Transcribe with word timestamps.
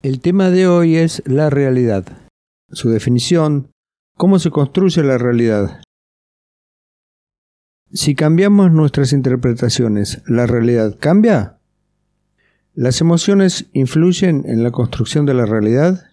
El 0.00 0.20
tema 0.20 0.50
de 0.50 0.68
hoy 0.68 0.94
es 0.94 1.24
la 1.26 1.50
realidad, 1.50 2.04
su 2.70 2.88
definición, 2.88 3.72
cómo 4.16 4.38
se 4.38 4.48
construye 4.48 5.02
la 5.02 5.18
realidad. 5.18 5.82
Si 7.92 8.14
cambiamos 8.14 8.70
nuestras 8.70 9.12
interpretaciones, 9.12 10.22
¿la 10.28 10.46
realidad 10.46 10.96
cambia? 11.00 11.58
¿Las 12.74 13.00
emociones 13.00 13.70
influyen 13.72 14.44
en 14.46 14.62
la 14.62 14.70
construcción 14.70 15.26
de 15.26 15.34
la 15.34 15.46
realidad? 15.46 16.08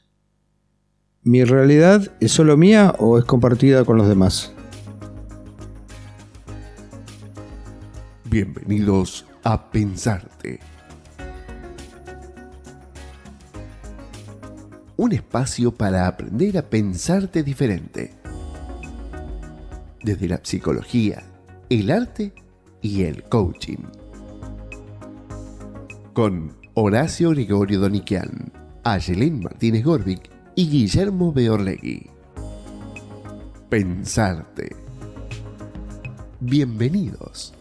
¿Mi 1.22 1.44
realidad 1.44 2.12
es 2.20 2.32
solo 2.32 2.58
mía 2.58 2.96
o 2.98 3.20
es 3.20 3.26
compartida 3.26 3.86
con 3.86 3.98
los 3.98 4.08
demás? 4.08 4.52
Bienvenidos 8.32 9.28
a 9.44 9.70
Pensarte 9.70 10.75
un 14.98 15.12
espacio 15.12 15.74
para 15.74 16.08
aprender 16.08 16.58
a 16.58 16.62
pensarte 16.62 17.44
diferente. 17.44 18.14
Desde 20.02 20.28
la 20.28 20.40
psicología, 20.42 21.24
el 21.70 21.92
arte 21.92 22.34
y 22.82 23.04
el 23.04 23.24
coaching. 23.24 23.84
Con 26.14 26.56
Horacio 26.76 27.32
Gregorio 27.32 27.80
Doniquian, 27.80 28.52
Ayelén 28.84 29.40
Martínez 29.40 29.84
Gorbic 29.84 30.30
y 30.56 30.70
Guillermo 30.70 31.34
Beorlegui. 31.34 32.10
Pensarte. 33.70 34.76
Bienvenidos. 36.40 37.55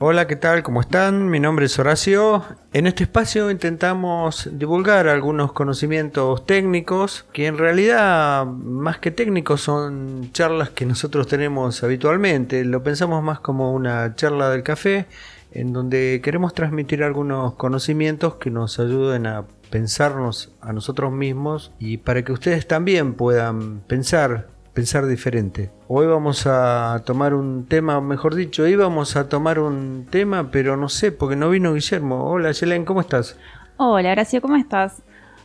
Hola, 0.00 0.28
¿qué 0.28 0.36
tal? 0.36 0.62
¿Cómo 0.62 0.80
están? 0.80 1.28
Mi 1.28 1.40
nombre 1.40 1.66
es 1.66 1.76
Horacio. 1.76 2.44
En 2.72 2.86
este 2.86 3.02
espacio 3.02 3.50
intentamos 3.50 4.48
divulgar 4.52 5.08
algunos 5.08 5.52
conocimientos 5.52 6.46
técnicos 6.46 7.26
que 7.32 7.46
en 7.46 7.58
realidad 7.58 8.46
más 8.46 8.98
que 8.98 9.10
técnicos 9.10 9.62
son 9.62 10.30
charlas 10.30 10.70
que 10.70 10.86
nosotros 10.86 11.26
tenemos 11.26 11.82
habitualmente. 11.82 12.64
Lo 12.64 12.84
pensamos 12.84 13.24
más 13.24 13.40
como 13.40 13.72
una 13.72 14.14
charla 14.14 14.50
del 14.50 14.62
café 14.62 15.08
en 15.50 15.72
donde 15.72 16.20
queremos 16.22 16.54
transmitir 16.54 17.02
algunos 17.02 17.54
conocimientos 17.54 18.36
que 18.36 18.52
nos 18.52 18.78
ayuden 18.78 19.26
a 19.26 19.46
pensarnos 19.68 20.52
a 20.60 20.72
nosotros 20.72 21.10
mismos 21.10 21.72
y 21.80 21.96
para 21.96 22.24
que 22.24 22.30
ustedes 22.30 22.68
también 22.68 23.14
puedan 23.14 23.80
pensar 23.80 24.46
pensar 24.78 25.08
diferente. 25.08 25.72
Hoy 25.88 26.06
vamos 26.06 26.46
a 26.46 27.02
tomar 27.04 27.34
un 27.34 27.66
tema, 27.66 28.00
mejor 28.00 28.36
dicho, 28.36 28.64
íbamos 28.64 29.16
a 29.16 29.28
tomar 29.28 29.58
un 29.58 30.06
tema, 30.08 30.52
pero 30.52 30.76
no 30.76 30.88
sé, 30.88 31.10
porque 31.10 31.34
no 31.34 31.50
vino 31.50 31.74
Guillermo. 31.74 32.30
Hola, 32.30 32.52
Yelen, 32.52 32.84
¿cómo 32.84 33.00
estás? 33.00 33.36
Hola, 33.76 34.12
Horacio, 34.12 34.40
¿cómo 34.40 34.54
estás? 34.54 35.02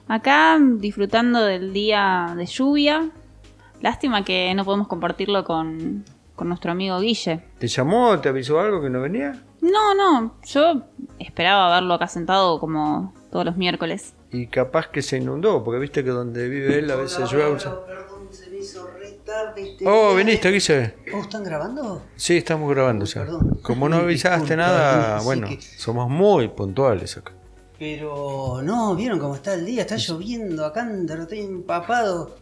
Acá 0.08 0.60
disfrutando 0.62 1.44
del 1.44 1.74
día 1.74 2.36
de 2.38 2.46
lluvia. 2.46 3.10
Lástima 3.82 4.24
que 4.24 4.54
no 4.54 4.66
podemos 4.66 4.88
compartirlo 4.88 5.44
con, 5.44 6.06
con 6.36 6.48
nuestro 6.48 6.72
amigo 6.72 7.00
Guille. 7.00 7.44
¿Te 7.58 7.68
llamó? 7.68 8.20
¿Te 8.20 8.30
avisó 8.30 8.60
algo 8.60 8.84
que 8.84 8.92
no 8.92 9.02
venía? 9.02 9.42
No, 9.62 9.96
no, 9.96 10.36
yo 10.46 10.84
esperaba 11.18 11.74
verlo 11.74 11.96
acá 11.96 12.08
sentado 12.08 12.60
como 12.60 13.16
todos 13.32 13.46
los 13.46 13.58
miércoles. 13.58 14.14
Y 14.32 14.46
capaz 14.46 14.90
que 14.90 15.02
se 15.02 15.18
inundó, 15.18 15.64
porque 15.64 15.80
viste 15.80 16.04
que 16.04 16.12
donde 16.12 16.48
vive 16.48 16.78
él 16.78 16.92
a 16.92 16.98
veces 16.98 17.32
llueve. 17.32 17.58
Perdón, 19.26 19.54
este 19.56 19.88
oh, 19.88 20.16
viniste, 20.16 20.52
Guille. 20.52 20.96
¿Oh, 21.14 21.22
están 21.22 21.44
grabando? 21.44 22.04
Sí, 22.16 22.38
estamos 22.38 22.70
grabando 22.70 23.06
ya. 23.06 23.26
Como 23.62 23.88
no 23.88 23.98
avisaste 23.98 24.56
nada, 24.56 25.22
bueno, 25.22 25.48
somos 25.78 26.10
muy 26.10 26.50
puntuales 26.50 27.18
acá. 27.18 27.34
Pero 27.80 28.62
no, 28.64 28.96
¿vieron 28.96 29.20
cómo 29.20 29.36
está 29.36 29.54
el 29.56 29.66
día? 29.66 29.82
Está 29.82 29.98
lloviendo 29.98 30.66
acá, 30.66 30.88
estoy 31.20 31.40
empapado. 31.40 32.38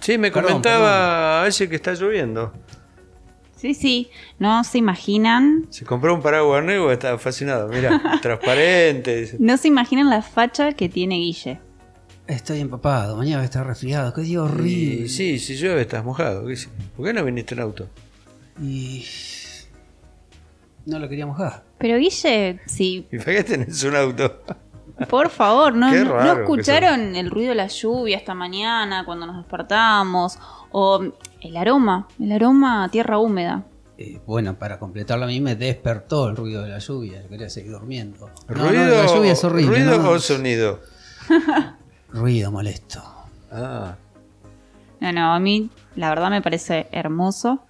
sí, 0.00 0.18
me 0.18 0.32
comentaba 0.32 1.42
a 1.42 1.46
ese 1.46 1.68
que 1.68 1.76
está 1.76 1.94
lloviendo. 1.94 2.52
Sí, 3.56 3.74
sí, 3.74 4.10
no 4.40 4.64
se 4.64 4.78
imaginan. 4.78 5.68
Se 5.70 5.84
compró 5.84 6.14
un 6.14 6.20
paraguas 6.20 6.64
nuevo, 6.64 6.90
estaba 6.90 7.16
fascinado. 7.16 7.68
Mira, 7.68 8.18
transparente. 8.20 9.36
No 9.38 9.56
se 9.56 9.68
imaginan 9.68 10.10
la 10.10 10.20
facha 10.20 10.72
que 10.72 10.88
tiene 10.88 11.14
Guille. 11.14 11.60
Estoy 12.26 12.60
empapado, 12.60 13.16
mañana 13.16 13.38
voy 13.38 13.42
a 13.42 13.46
estar 13.46 13.66
resfriado, 13.66 14.12
qué 14.14 14.20
día 14.22 14.42
horrible. 14.42 15.08
sí, 15.08 15.38
si 15.38 15.56
llueve 15.56 15.82
estás 15.82 16.04
mojado. 16.04 16.44
¿Por 16.96 17.06
qué 17.06 17.12
no 17.12 17.24
viniste 17.24 17.54
en 17.54 17.60
auto? 17.60 17.88
Y. 18.60 19.04
No 20.86 20.98
lo 20.98 21.08
quería 21.08 21.26
mojar. 21.26 21.62
Pero 21.78 21.98
Guille, 21.98 22.60
sí. 22.66 23.06
¿Y 23.10 23.18
para 23.18 23.32
qué 23.36 23.44
tenés 23.44 23.82
un 23.84 23.96
auto? 23.96 24.42
Por 25.08 25.30
favor, 25.30 25.74
¿no, 25.74 25.90
¿no 25.90 26.32
escucharon 26.40 27.16
el 27.16 27.30
ruido 27.30 27.50
de 27.50 27.54
la 27.56 27.66
lluvia 27.66 28.16
esta 28.16 28.34
mañana 28.34 29.04
cuando 29.04 29.26
nos 29.26 29.36
despertamos? 29.36 30.38
O 30.70 31.02
el 31.40 31.56
aroma, 31.56 32.08
el 32.20 32.32
aroma 32.32 32.84
a 32.84 32.88
tierra 32.88 33.18
húmeda. 33.18 33.64
Eh, 33.98 34.20
bueno, 34.26 34.58
para 34.58 34.78
completarlo 34.78 35.24
a 35.24 35.28
mí 35.28 35.40
me 35.40 35.54
despertó 35.56 36.28
el 36.28 36.36
ruido 36.36 36.62
de 36.62 36.70
la 36.70 36.78
lluvia, 36.78 37.26
quería 37.28 37.50
seguir 37.50 37.72
durmiendo. 37.72 38.30
¿Ruido, 38.48 39.02
la 39.02 39.06
lluvia 39.06 39.32
es 39.32 39.44
horrible. 39.44 39.84
¿Ruido 39.84 40.10
o 40.10 40.18
sonido? 40.18 40.80
Ruido 42.12 42.52
molesto. 42.52 43.02
Ah. 43.50 43.96
No, 45.00 45.12
no, 45.12 45.34
a 45.34 45.40
mí 45.40 45.70
la 45.96 46.08
verdad 46.10 46.30
me 46.30 46.42
parece 46.42 46.86
hermoso. 46.92 47.64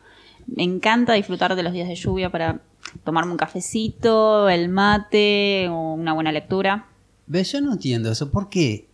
Me 0.46 0.64
encanta 0.64 1.14
disfrutar 1.14 1.54
de 1.56 1.62
los 1.62 1.72
días 1.72 1.88
de 1.88 1.94
lluvia 1.94 2.30
para 2.30 2.60
tomarme 3.04 3.32
un 3.32 3.38
cafecito, 3.38 4.48
el 4.48 4.68
mate 4.68 5.68
o 5.68 5.94
una 5.94 6.12
buena 6.12 6.32
lectura. 6.32 6.86
¿Ves? 7.26 7.52
Yo 7.52 7.60
no 7.60 7.72
entiendo 7.72 8.10
eso. 8.10 8.30
¿Por 8.30 8.48
qué 8.48 8.88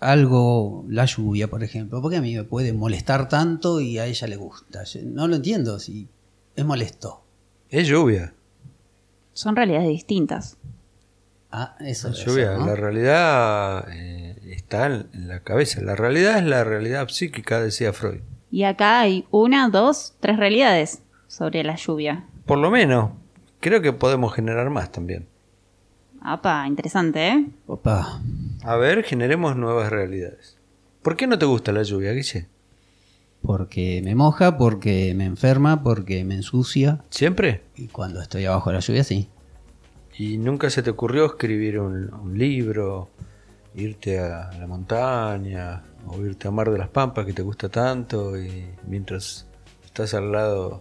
algo, 0.00 0.84
la 0.88 1.04
lluvia, 1.04 1.48
por 1.48 1.62
ejemplo, 1.62 2.02
por 2.02 2.10
qué 2.10 2.18
a 2.18 2.22
mí 2.22 2.34
me 2.34 2.44
puede 2.44 2.72
molestar 2.72 3.28
tanto 3.28 3.80
y 3.80 3.98
a 3.98 4.06
ella 4.06 4.26
le 4.26 4.36
gusta? 4.36 4.82
no 5.04 5.28
lo 5.28 5.36
entiendo, 5.36 5.78
si 5.78 6.08
es 6.56 6.64
molesto. 6.64 7.22
Es 7.70 7.86
lluvia. 7.88 8.34
Son 9.32 9.56
realidades 9.56 9.88
distintas. 9.88 10.58
Ah, 11.52 11.76
eso 11.80 12.08
es. 12.08 12.24
Lluvia, 12.24 12.52
la 12.52 12.74
realidad 12.74 13.86
eh, 13.92 14.36
está 14.46 14.86
en 14.86 15.28
la 15.28 15.40
cabeza. 15.40 15.82
La 15.82 15.94
realidad 15.94 16.38
es 16.38 16.44
la 16.44 16.64
realidad 16.64 17.08
psíquica, 17.08 17.60
decía 17.60 17.92
Freud. 17.92 18.20
Y 18.50 18.64
acá 18.64 19.00
hay 19.00 19.26
una, 19.30 19.68
dos, 19.68 20.14
tres 20.20 20.38
realidades 20.38 21.02
sobre 21.26 21.62
la 21.62 21.76
lluvia. 21.76 22.24
Por 22.46 22.58
lo 22.58 22.70
menos. 22.70 23.10
Creo 23.60 23.80
que 23.82 23.92
podemos 23.92 24.34
generar 24.34 24.70
más 24.70 24.90
también. 24.90 25.28
Apa, 26.22 26.66
interesante, 26.66 27.28
¿eh? 27.28 27.46
Opa. 27.66 28.20
A 28.64 28.76
ver, 28.76 29.04
generemos 29.04 29.54
nuevas 29.54 29.90
realidades. 29.90 30.56
¿Por 31.02 31.16
qué 31.16 31.26
no 31.26 31.38
te 31.38 31.46
gusta 31.46 31.70
la 31.70 31.82
lluvia, 31.82 32.12
Guille? 32.12 32.48
Porque 33.42 34.00
me 34.04 34.14
moja, 34.14 34.56
porque 34.56 35.14
me 35.14 35.24
enferma, 35.24 35.82
porque 35.82 36.24
me 36.24 36.34
ensucia. 36.34 37.04
¿Siempre? 37.10 37.62
Y 37.76 37.88
cuando 37.88 38.22
estoy 38.22 38.46
abajo 38.46 38.70
de 38.70 38.74
la 38.74 38.80
lluvia, 38.80 39.04
sí. 39.04 39.28
¿Y 40.22 40.38
nunca 40.38 40.70
se 40.70 40.84
te 40.84 40.90
ocurrió 40.90 41.26
escribir 41.26 41.80
un, 41.80 42.14
un 42.14 42.38
libro, 42.38 43.10
irte 43.74 44.20
a 44.20 44.52
la 44.56 44.68
montaña 44.68 45.82
o 46.06 46.24
irte 46.24 46.46
a 46.46 46.52
Mar 46.52 46.70
de 46.70 46.78
las 46.78 46.90
Pampas 46.90 47.26
que 47.26 47.32
te 47.32 47.42
gusta 47.42 47.68
tanto 47.68 48.40
y 48.40 48.66
mientras 48.86 49.48
estás 49.84 50.14
al 50.14 50.30
lado 50.30 50.80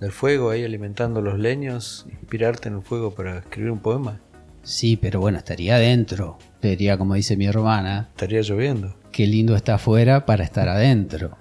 del 0.00 0.10
fuego 0.10 0.48
ahí 0.48 0.64
alimentando 0.64 1.20
los 1.20 1.38
leños, 1.38 2.06
inspirarte 2.08 2.70
en 2.70 2.76
el 2.76 2.82
fuego 2.82 3.14
para 3.14 3.40
escribir 3.40 3.72
un 3.72 3.80
poema. 3.80 4.20
Sí, 4.62 4.96
pero 4.96 5.20
bueno, 5.20 5.36
estaría 5.36 5.74
adentro. 5.74 6.38
Sería 6.62 6.96
como 6.96 7.12
dice 7.12 7.36
mi 7.36 7.44
hermana. 7.44 8.08
Estaría 8.12 8.40
lloviendo. 8.40 8.96
Qué 9.10 9.26
lindo 9.26 9.54
está 9.54 9.74
afuera 9.74 10.24
para 10.24 10.44
estar 10.44 10.70
adentro. 10.70 11.36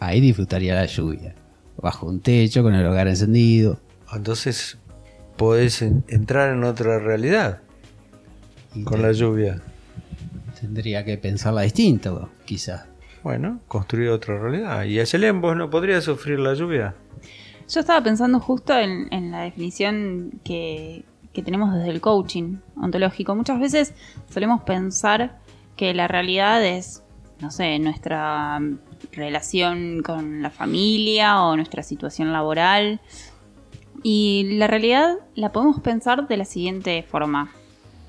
Ahí 0.00 0.20
disfrutaría 0.20 0.74
la 0.74 0.84
lluvia. 0.84 1.34
Bajo 1.80 2.06
un 2.06 2.20
techo, 2.20 2.62
con 2.62 2.74
el 2.74 2.84
hogar 2.84 3.08
encendido. 3.08 3.80
Entonces 4.12 4.76
podés 5.36 5.82
entrar 5.82 6.50
en 6.50 6.64
otra 6.64 6.98
realidad 6.98 7.60
con 8.84 9.02
la 9.02 9.12
lluvia. 9.12 9.60
Tendría 10.60 11.04
que 11.04 11.18
pensarla 11.18 11.62
distinto, 11.62 12.30
quizás. 12.44 12.86
Bueno, 13.22 13.60
construir 13.68 14.10
otra 14.10 14.38
realidad. 14.38 14.84
¿Y 14.84 15.00
Ayelén, 15.00 15.40
vos 15.40 15.56
no 15.56 15.70
podría 15.70 16.00
sufrir 16.00 16.38
la 16.38 16.54
lluvia? 16.54 16.94
Yo 17.68 17.80
estaba 17.80 18.02
pensando 18.02 18.40
justo 18.40 18.76
en, 18.76 19.30
la 19.30 19.42
definición 19.42 20.40
que, 20.44 21.04
que 21.32 21.42
tenemos 21.42 21.74
desde 21.74 21.90
el 21.90 22.00
coaching 22.00 22.58
ontológico. 22.76 23.34
Muchas 23.34 23.58
veces 23.58 23.94
solemos 24.28 24.62
pensar 24.62 25.38
que 25.76 25.94
la 25.94 26.06
realidad 26.06 26.64
es, 26.64 27.02
no 27.40 27.50
sé, 27.50 27.78
nuestra 27.78 28.60
relación 29.12 30.02
con 30.02 30.42
la 30.42 30.50
familia 30.50 31.42
o 31.42 31.56
nuestra 31.56 31.82
situación 31.82 32.32
laboral. 32.32 33.00
Y 34.04 34.58
la 34.58 34.68
realidad 34.68 35.16
la 35.34 35.50
podemos 35.50 35.80
pensar 35.80 36.28
de 36.28 36.36
la 36.36 36.44
siguiente 36.44 37.02
forma 37.02 37.50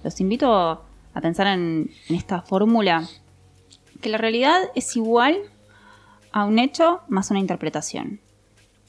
los 0.05 0.21
invito 0.21 0.53
a 0.53 1.21
pensar 1.21 1.47
en, 1.47 1.89
esta 2.09 2.43
fórmula, 2.43 3.07
que 4.01 4.09
la 4.09 4.19
realidad 4.19 4.59
es 4.75 4.95
igual 4.95 5.35
a 6.31 6.45
un 6.45 6.59
hecho 6.59 6.99
más 7.07 7.31
una 7.31 7.39
interpretación. 7.39 8.19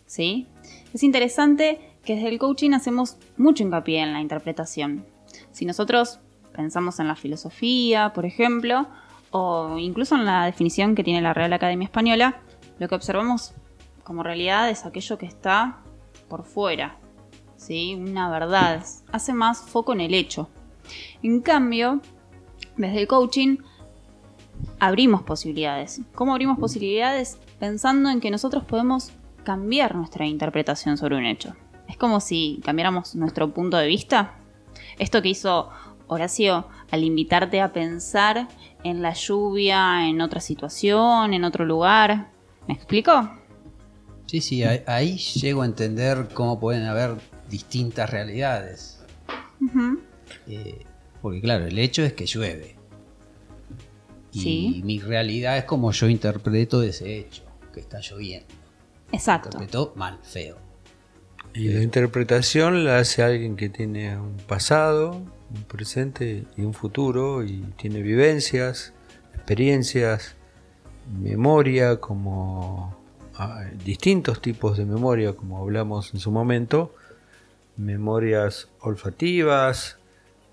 ¿Sí? 0.05 0.47
Es 0.93 1.03
interesante 1.03 1.81
que 2.05 2.17
desde 2.17 2.29
el 2.29 2.39
coaching 2.39 2.73
hacemos 2.73 3.17
mucho 3.39 3.63
hincapié 3.63 4.01
en 4.01 4.13
la 4.13 4.21
interpretación. 4.21 5.07
Si 5.53 5.65
nosotros 5.65 6.21
pensamos 6.55 7.01
en 7.01 7.09
la 7.09 7.17
filosofía, 7.17 8.13
por 8.13 8.27
ejemplo, 8.27 8.87
o 9.31 9.79
incluso 9.79 10.17
en 10.17 10.27
la 10.27 10.45
definición 10.45 10.95
que 10.95 11.03
tiene 11.03 11.23
la 11.23 11.33
Real 11.33 11.53
Academia 11.55 11.87
Española, 11.87 12.41
lo 12.79 12.89
que 12.89 12.95
observamos 12.95 13.55
como 14.05 14.23
realidad 14.23 14.69
es 14.69 14.85
aquello 14.85 15.17
que 15.17 15.27
está 15.27 15.79
por 16.29 16.45
fuera, 16.45 16.99
¿sí? 17.57 17.95
una 17.95 18.31
verdad, 18.31 18.85
hace 19.13 19.33
más 19.33 19.61
foco 19.61 19.93
en 19.93 20.01
el 20.01 20.15
hecho. 20.15 20.49
En 21.23 21.41
cambio, 21.41 22.01
desde 22.77 23.01
el 23.01 23.07
coaching 23.07 23.59
abrimos 24.79 25.23
posibilidades. 25.23 26.01
¿Cómo 26.15 26.33
abrimos 26.33 26.59
posibilidades? 26.59 27.39
Pensando 27.59 28.11
en 28.11 28.21
que 28.21 28.31
nosotros 28.31 28.65
podemos 28.65 29.13
cambiar 29.45 29.95
nuestra 29.95 30.27
interpretación 30.27 30.97
sobre 30.97 31.17
un 31.17 31.25
hecho. 31.25 31.55
Es 31.89 31.97
como 31.97 32.21
si 32.21 32.61
cambiáramos 32.65 33.15
nuestro 33.15 33.53
punto 33.53 33.77
de 33.77 33.87
vista. 33.87 34.35
Esto 34.99 35.23
que 35.23 35.29
hizo 35.29 35.71
Horacio 36.09 36.69
al 36.91 37.03
invitarte 37.03 37.61
a 37.61 37.73
pensar 37.73 38.49
en 38.85 39.03
la 39.03 39.13
lluvia, 39.13 40.09
en 40.09 40.21
otra 40.21 40.41
situación, 40.41 41.35
en 41.35 41.45
otro 41.45 41.65
lugar. 41.65 42.29
¿Me 42.69 42.75
explico? 42.75 43.29
Sí, 44.27 44.41
sí, 44.41 44.65
ahí, 44.65 44.83
ahí 44.87 45.17
llego 45.19 45.63
a 45.63 45.67
entender 45.67 46.29
cómo 46.35 46.59
pueden 46.59 46.85
haber 46.85 47.15
distintas 47.49 48.11
realidades. 48.11 49.01
Eh, 50.49 50.85
porque 51.23 51.41
claro, 51.41 51.67
el 51.67 51.79
hecho 51.79 52.03
es 52.03 52.13
que 52.13 52.27
llueve. 52.27 52.77
Y 54.33 54.41
Sí. 54.41 54.83
mi 54.85 54.99
realidad 55.01 55.57
es 55.59 55.65
como 55.65 55.93
yo 55.93 56.09
interpreto 56.09 56.83
ese 56.83 57.19
hecho, 57.19 57.43
que 57.73 57.81
está 57.81 58.01
lloviendo. 58.01 58.47
Exacto. 59.13 59.49
Interpretó 59.53 59.93
mal, 59.97 60.19
feo. 60.23 60.57
Y 61.55 61.69
la 61.69 61.83
interpretación 61.83 62.85
la 62.85 62.99
hace 62.99 63.23
alguien 63.23 63.57
que 63.57 63.69
tiene 63.71 64.19
un 64.19 64.37
pasado, 64.37 65.13
un 65.55 65.63
presente 65.69 66.45
y 66.57 66.63
un 66.63 66.75
futuro, 66.75 67.45
y 67.45 67.61
tiene 67.79 68.03
vivencias, 68.03 68.93
experiencias, 69.35 70.35
memoria, 71.19 71.97
como 71.99 72.96
distintos 73.85 74.41
tipos 74.41 74.77
de 74.79 74.85
memoria, 74.85 75.35
como 75.35 75.59
hablamos 75.59 76.13
en 76.15 76.21
su 76.21 76.31
momento, 76.31 76.95
memorias 77.77 78.69
olfativas, 78.81 79.99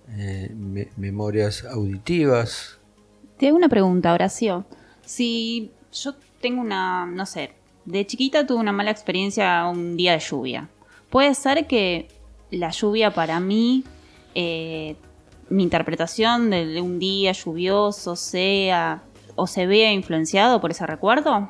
eh, 0.10 0.52
me- 0.56 0.90
memorias 0.98 1.64
auditivas. 1.66 2.78
Te 3.38 3.48
hago 3.48 3.58
una 3.58 3.70
pregunta, 3.70 4.14
Horacio. 4.14 4.66
Si 5.06 5.72
yo 5.94 6.16
tengo 6.42 6.62
una, 6.62 7.06
no 7.06 7.26
sé, 7.26 7.52
de 7.86 8.06
chiquita 8.06 8.46
tuve 8.46 8.60
una 8.60 8.72
mala 8.72 8.92
experiencia 8.92 9.66
un 9.68 9.96
día 9.98 10.14
de 10.14 10.20
lluvia. 10.20 10.70
Puede 11.10 11.34
ser 11.36 11.68
que 11.68 12.08
la 12.52 12.70
lluvia 12.70 13.12
para 13.14 13.40
mí, 13.40 13.84
eh, 14.36 14.96
mi 15.50 15.64
interpretación 15.64 16.50
de 16.50 16.82
un 16.82 17.00
día 17.00 17.32
lluvioso 17.32 18.16
sea 18.16 19.04
o 19.36 19.48
se 19.48 19.66
vea 19.68 19.92
influenciado 19.92 20.60
por 20.62 20.72
ese 20.72 20.86
recuerdo. 20.86 21.50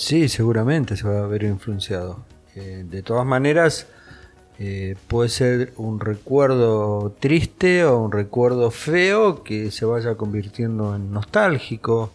Sí, 0.00 0.30
seguramente 0.30 0.96
se 0.96 1.06
va 1.06 1.22
a 1.22 1.26
ver 1.26 1.42
influenciado. 1.42 2.24
Eh, 2.54 2.86
de 2.88 3.02
todas 3.02 3.26
maneras, 3.26 3.86
eh, 4.58 4.96
puede 5.08 5.28
ser 5.28 5.74
un 5.76 6.00
recuerdo 6.00 7.14
triste 7.20 7.84
o 7.84 7.98
un 7.98 8.10
recuerdo 8.10 8.70
feo 8.70 9.44
que 9.44 9.70
se 9.70 9.84
vaya 9.84 10.14
convirtiendo 10.14 10.96
en 10.96 11.12
nostálgico 11.12 12.14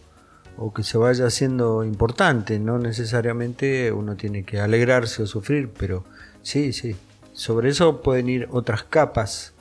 o 0.56 0.74
que 0.74 0.82
se 0.82 0.98
vaya 0.98 1.26
haciendo 1.26 1.84
importante. 1.84 2.58
No 2.58 2.80
necesariamente 2.80 3.92
uno 3.92 4.16
tiene 4.16 4.42
que 4.42 4.58
alegrarse 4.58 5.22
o 5.22 5.26
sufrir, 5.28 5.70
pero 5.70 6.02
sí, 6.42 6.72
sí. 6.72 6.96
Sobre 7.34 7.68
eso 7.68 8.02
pueden 8.02 8.28
ir 8.28 8.48
otras 8.50 8.82
capas 8.82 9.54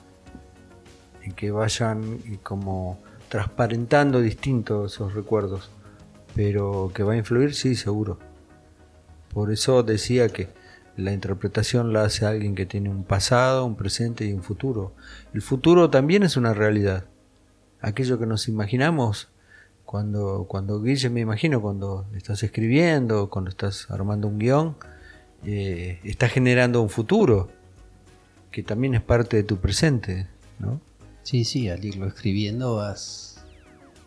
que 1.36 1.52
vayan 1.52 2.20
como 2.42 2.98
transparentando 3.30 4.20
distintos 4.20 4.94
esos 4.94 5.14
recuerdos 5.14 5.70
pero 6.36 6.92
que 6.94 7.04
va 7.04 7.14
a 7.14 7.18
influir, 7.18 7.56
sí, 7.56 7.76
seguro. 7.76 8.20
Por 9.34 9.52
eso 9.52 9.82
decía 9.84 10.30
que 10.30 10.50
la 10.98 11.14
interpretación 11.14 11.94
la 11.94 12.04
hace 12.04 12.26
alguien 12.26 12.56
que 12.56 12.66
tiene 12.66 12.90
un 12.90 13.04
pasado, 13.04 13.66
un 13.66 13.76
presente 13.76 14.26
y 14.26 14.34
un 14.34 14.44
futuro. 14.44 14.94
El 15.34 15.42
futuro 15.42 15.90
también 15.90 16.24
es 16.24 16.38
una 16.38 16.54
realidad. 16.54 17.06
Aquello 17.82 18.20
que 18.20 18.26
nos 18.26 18.48
imaginamos 18.48 19.30
cuando, 19.86 20.46
cuando 20.48 20.82
Guille, 20.82 21.10
me 21.10 21.22
imagino, 21.22 21.62
cuando 21.62 22.06
estás 22.16 22.44
escribiendo, 22.44 23.30
cuando 23.30 23.50
estás 23.50 23.90
armando 23.90 24.28
un 24.28 24.40
guion, 24.40 24.76
eh, 25.46 26.00
estás 26.04 26.32
generando 26.32 26.82
un 26.82 26.90
futuro 26.90 27.50
que 28.52 28.64
también 28.64 28.96
es 28.96 29.02
parte 29.02 29.38
de 29.38 29.44
tu 29.44 29.58
presente, 29.58 30.28
¿no? 30.60 30.82
Sí, 31.24 31.44
sí, 31.44 31.70
al 31.70 31.84
irlo 31.84 32.08
escribiendo 32.08 32.76
vas, 32.76 33.44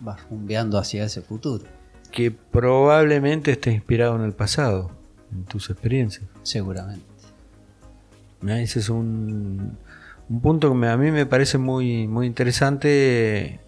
vas 0.00 0.20
rumbeando 0.28 0.78
hacia 0.78 1.04
ese 1.04 1.20
futuro. 1.20 1.77
Que 2.10 2.30
probablemente 2.30 3.52
esté 3.52 3.72
inspirado 3.72 4.16
en 4.16 4.22
el 4.22 4.32
pasado, 4.32 4.90
en 5.32 5.44
tus 5.44 5.70
experiencias. 5.70 6.26
Seguramente. 6.42 7.04
Ese 8.46 8.78
es 8.78 8.88
un, 8.88 9.78
un 10.28 10.40
punto 10.40 10.78
que 10.78 10.86
a 10.86 10.96
mí 10.96 11.10
me 11.10 11.26
parece 11.26 11.58
muy, 11.58 12.06
muy 12.06 12.26
interesante. 12.26 13.60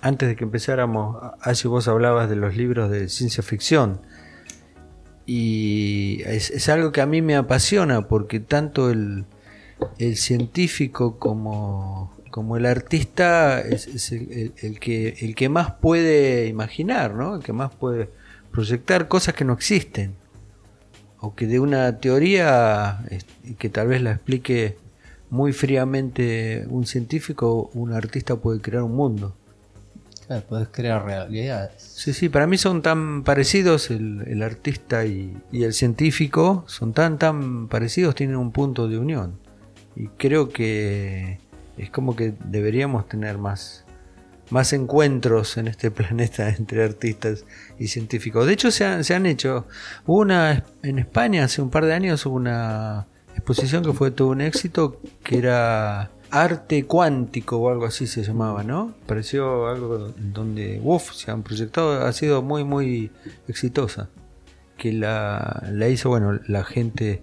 Antes 0.00 0.28
de 0.28 0.36
que 0.36 0.44
empezáramos, 0.44 1.16
así 1.40 1.66
vos 1.66 1.88
hablabas 1.88 2.28
de 2.28 2.36
los 2.36 2.56
libros 2.56 2.90
de 2.90 3.08
ciencia 3.08 3.42
ficción. 3.42 4.00
Y 5.26 6.22
es, 6.26 6.50
es 6.50 6.68
algo 6.68 6.92
que 6.92 7.00
a 7.00 7.06
mí 7.06 7.22
me 7.22 7.36
apasiona 7.36 8.08
porque 8.08 8.40
tanto 8.40 8.90
el, 8.90 9.24
el 9.98 10.16
científico 10.16 11.18
como, 11.18 12.13
como 12.34 12.56
el 12.56 12.66
artista 12.66 13.60
es, 13.60 13.86
es 13.86 14.10
el, 14.10 14.22
el- 14.32 14.52
el 14.60 14.80
que, 14.80 15.14
el 15.20 15.36
que 15.36 15.48
más 15.48 15.70
puede 15.74 16.48
imaginar, 16.48 17.14
¿no? 17.14 17.36
el 17.36 17.44
que 17.44 17.52
más 17.52 17.72
puede 17.72 18.10
proyectar 18.50 19.06
cosas 19.06 19.34
que 19.34 19.44
no 19.44 19.52
existen 19.52 20.16
o 21.20 21.36
que 21.36 21.46
de 21.46 21.60
una 21.60 22.00
teoría 22.00 22.98
que 23.56 23.68
tal 23.68 23.86
vez 23.86 24.02
la 24.02 24.10
explique 24.10 24.76
muy 25.30 25.52
fríamente 25.52 26.64
un 26.68 26.86
científico, 26.86 27.70
un 27.72 27.92
artista 27.92 28.34
puede 28.34 28.60
crear 28.60 28.82
un 28.82 28.96
mundo. 28.96 29.36
Claro, 30.26 30.42
puedes 30.48 30.68
crear 30.72 31.04
realidades. 31.04 31.70
Sí, 31.78 32.12
sí, 32.12 32.28
para 32.28 32.48
mí 32.48 32.58
son 32.58 32.82
tan 32.82 33.22
parecidos 33.22 33.92
el, 33.92 34.24
el 34.26 34.42
artista 34.42 35.06
y, 35.06 35.36
y 35.52 35.62
el 35.62 35.72
científico, 35.72 36.64
son 36.66 36.92
tan, 36.94 37.16
tan 37.16 37.68
parecidos, 37.68 38.16
tienen 38.16 38.34
un 38.36 38.50
punto 38.50 38.88
de 38.88 38.98
unión. 38.98 39.38
Y 39.94 40.08
creo 40.18 40.48
que 40.48 41.38
es 41.76 41.90
como 41.90 42.16
que 42.16 42.34
deberíamos 42.44 43.08
tener 43.08 43.38
más, 43.38 43.84
más 44.50 44.72
encuentros 44.72 45.56
en 45.56 45.68
este 45.68 45.90
planeta 45.92 46.48
entre 46.48 46.84
artistas 46.84 47.44
y 47.78 47.88
científicos. 47.88 48.46
De 48.46 48.52
hecho, 48.52 48.70
se 48.70 48.84
han, 48.84 49.04
se 49.04 49.14
han 49.14 49.26
hecho. 49.26 49.66
Hubo 50.06 50.20
una 50.20 50.64
en 50.82 50.98
España 50.98 51.44
hace 51.44 51.62
un 51.62 51.70
par 51.70 51.84
de 51.84 51.94
años, 51.94 52.24
hubo 52.26 52.36
una 52.36 53.06
exposición 53.34 53.84
que 53.84 53.92
fue 53.92 54.10
todo 54.10 54.28
un 54.28 54.40
éxito, 54.40 55.00
que 55.22 55.38
era 55.38 56.10
arte 56.30 56.84
cuántico 56.84 57.58
o 57.58 57.70
algo 57.70 57.86
así 57.86 58.06
se 58.06 58.22
llamaba, 58.24 58.64
¿no? 58.64 58.94
Pareció 59.06 59.68
algo 59.68 60.12
donde, 60.16 60.80
uff, 60.82 61.12
se 61.12 61.30
han 61.30 61.42
proyectado, 61.42 62.04
ha 62.04 62.12
sido 62.12 62.42
muy, 62.42 62.64
muy 62.64 63.10
exitosa. 63.46 64.08
Que 64.76 64.92
la, 64.92 65.62
la 65.70 65.88
hizo, 65.88 66.08
bueno, 66.08 66.40
la 66.48 66.64
gente 66.64 67.22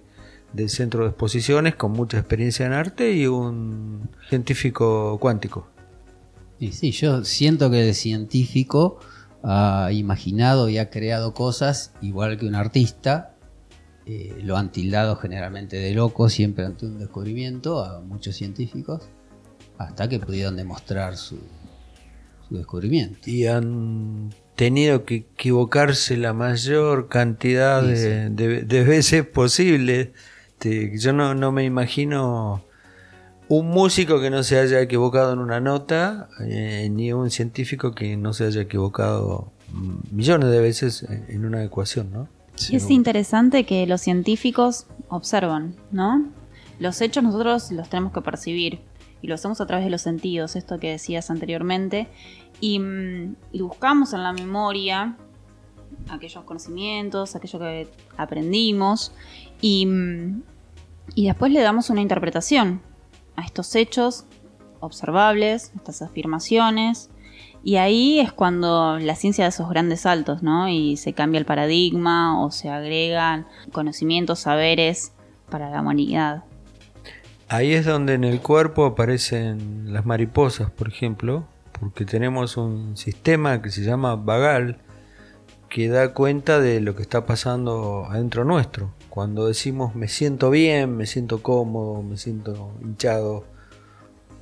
del 0.52 0.68
centro 0.68 1.04
de 1.04 1.10
exposiciones 1.10 1.74
con 1.74 1.92
mucha 1.92 2.18
experiencia 2.18 2.66
en 2.66 2.72
arte 2.72 3.12
y 3.12 3.26
un 3.26 4.08
científico 4.28 5.18
cuántico. 5.20 5.68
Y 6.58 6.72
sí, 6.72 6.90
yo 6.92 7.24
siento 7.24 7.70
que 7.70 7.88
el 7.88 7.94
científico 7.94 9.00
ha 9.42 9.90
imaginado 9.92 10.68
y 10.68 10.78
ha 10.78 10.90
creado 10.90 11.34
cosas 11.34 11.92
igual 12.00 12.38
que 12.38 12.46
un 12.46 12.54
artista. 12.54 13.28
eh, 14.04 14.36
lo 14.42 14.56
han 14.56 14.72
tildado 14.72 15.14
generalmente 15.16 15.76
de 15.76 15.94
loco 15.94 16.28
siempre 16.28 16.64
ante 16.64 16.86
un 16.86 16.98
descubrimiento 16.98 17.84
a 17.84 18.00
muchos 18.00 18.34
científicos 18.36 19.02
hasta 19.78 20.08
que 20.08 20.18
pudieron 20.18 20.56
demostrar 20.56 21.16
su, 21.16 21.38
su 22.48 22.56
descubrimiento. 22.56 23.18
y 23.30 23.46
han 23.46 24.30
tenido 24.56 25.04
que 25.04 25.14
equivocarse 25.14 26.16
la 26.16 26.32
mayor 26.32 27.08
cantidad 27.08 27.80
Sí, 27.82 27.92
de, 27.92 28.30
de- 28.30 28.62
de 28.62 28.84
veces 28.84 29.24
posible. 29.26 30.12
Este, 30.62 30.96
yo 30.96 31.12
no, 31.12 31.34
no 31.34 31.50
me 31.50 31.64
imagino 31.64 32.62
un 33.48 33.68
músico 33.68 34.20
que 34.20 34.30
no 34.30 34.44
se 34.44 34.60
haya 34.60 34.80
equivocado 34.80 35.32
en 35.32 35.40
una 35.40 35.58
nota, 35.58 36.28
eh, 36.40 36.88
ni 36.88 37.12
un 37.12 37.30
científico 37.30 37.92
que 37.92 38.16
no 38.16 38.32
se 38.32 38.46
haya 38.46 38.60
equivocado 38.62 39.50
mm, 39.72 40.14
millones 40.14 40.50
de 40.50 40.60
veces 40.60 41.04
en, 41.28 41.44
una 41.44 41.64
ecuación, 41.64 42.12
¿no? 42.12 42.28
Es 42.70 42.90
interesante 42.90 43.64
que 43.64 43.86
los 43.88 44.02
científicos 44.02 44.86
observan, 45.08 45.74
¿no? 45.90 46.28
Los 46.78 47.00
hechos 47.00 47.24
nosotros 47.24 47.72
los 47.72 47.88
tenemos 47.88 48.12
que 48.12 48.20
percibir 48.20 48.80
y 49.20 49.26
lo 49.26 49.34
hacemos 49.34 49.60
a 49.60 49.66
través 49.66 49.84
de 49.84 49.90
los 49.90 50.02
sentidos, 50.02 50.54
esto 50.54 50.78
que 50.78 50.90
decías 50.90 51.28
anteriormente, 51.28 52.06
y, 52.60 52.78
mm, 52.78 53.34
y 53.50 53.62
buscamos 53.62 54.12
en 54.12 54.22
la 54.22 54.32
memoria 54.32 55.16
aquellos 56.08 56.44
conocimientos, 56.44 57.34
aquello 57.34 57.58
que 57.58 57.88
aprendimos 58.16 59.12
y, 59.60 59.86
mm, 59.86 60.42
y 61.14 61.26
después 61.26 61.52
le 61.52 61.60
damos 61.60 61.90
una 61.90 62.00
interpretación 62.00 62.80
a 63.36 63.44
estos 63.44 63.74
hechos 63.74 64.24
observables, 64.80 65.72
estas 65.76 66.02
afirmaciones, 66.02 67.10
y 67.64 67.76
ahí 67.76 68.18
es 68.18 68.32
cuando 68.32 68.98
la 68.98 69.14
ciencia 69.14 69.44
da 69.44 69.48
esos 69.48 69.68
grandes 69.68 70.00
saltos, 70.00 70.42
¿no? 70.42 70.68
Y 70.68 70.96
se 70.96 71.12
cambia 71.12 71.38
el 71.38 71.44
paradigma 71.44 72.42
o 72.42 72.50
se 72.50 72.68
agregan 72.68 73.46
conocimientos, 73.70 74.40
saberes 74.40 75.12
para 75.48 75.70
la 75.70 75.80
humanidad. 75.80 76.44
Ahí 77.48 77.72
es 77.74 77.84
donde 77.84 78.14
en 78.14 78.24
el 78.24 78.40
cuerpo 78.40 78.86
aparecen 78.86 79.92
las 79.92 80.06
mariposas, 80.06 80.70
por 80.70 80.88
ejemplo, 80.88 81.44
porque 81.78 82.04
tenemos 82.04 82.56
un 82.56 82.96
sistema 82.96 83.62
que 83.62 83.70
se 83.70 83.82
llama 83.82 84.16
vagal 84.16 84.78
que 85.68 85.88
da 85.88 86.12
cuenta 86.14 86.60
de 86.60 86.80
lo 86.80 86.96
que 86.96 87.02
está 87.02 87.26
pasando 87.26 88.06
adentro 88.10 88.44
nuestro. 88.44 88.92
Cuando 89.12 89.46
decimos 89.46 89.94
me 89.94 90.08
siento 90.08 90.48
bien, 90.48 90.96
me 90.96 91.04
siento 91.04 91.42
cómodo, 91.42 92.02
me 92.02 92.16
siento 92.16 92.72
hinchado, 92.80 93.44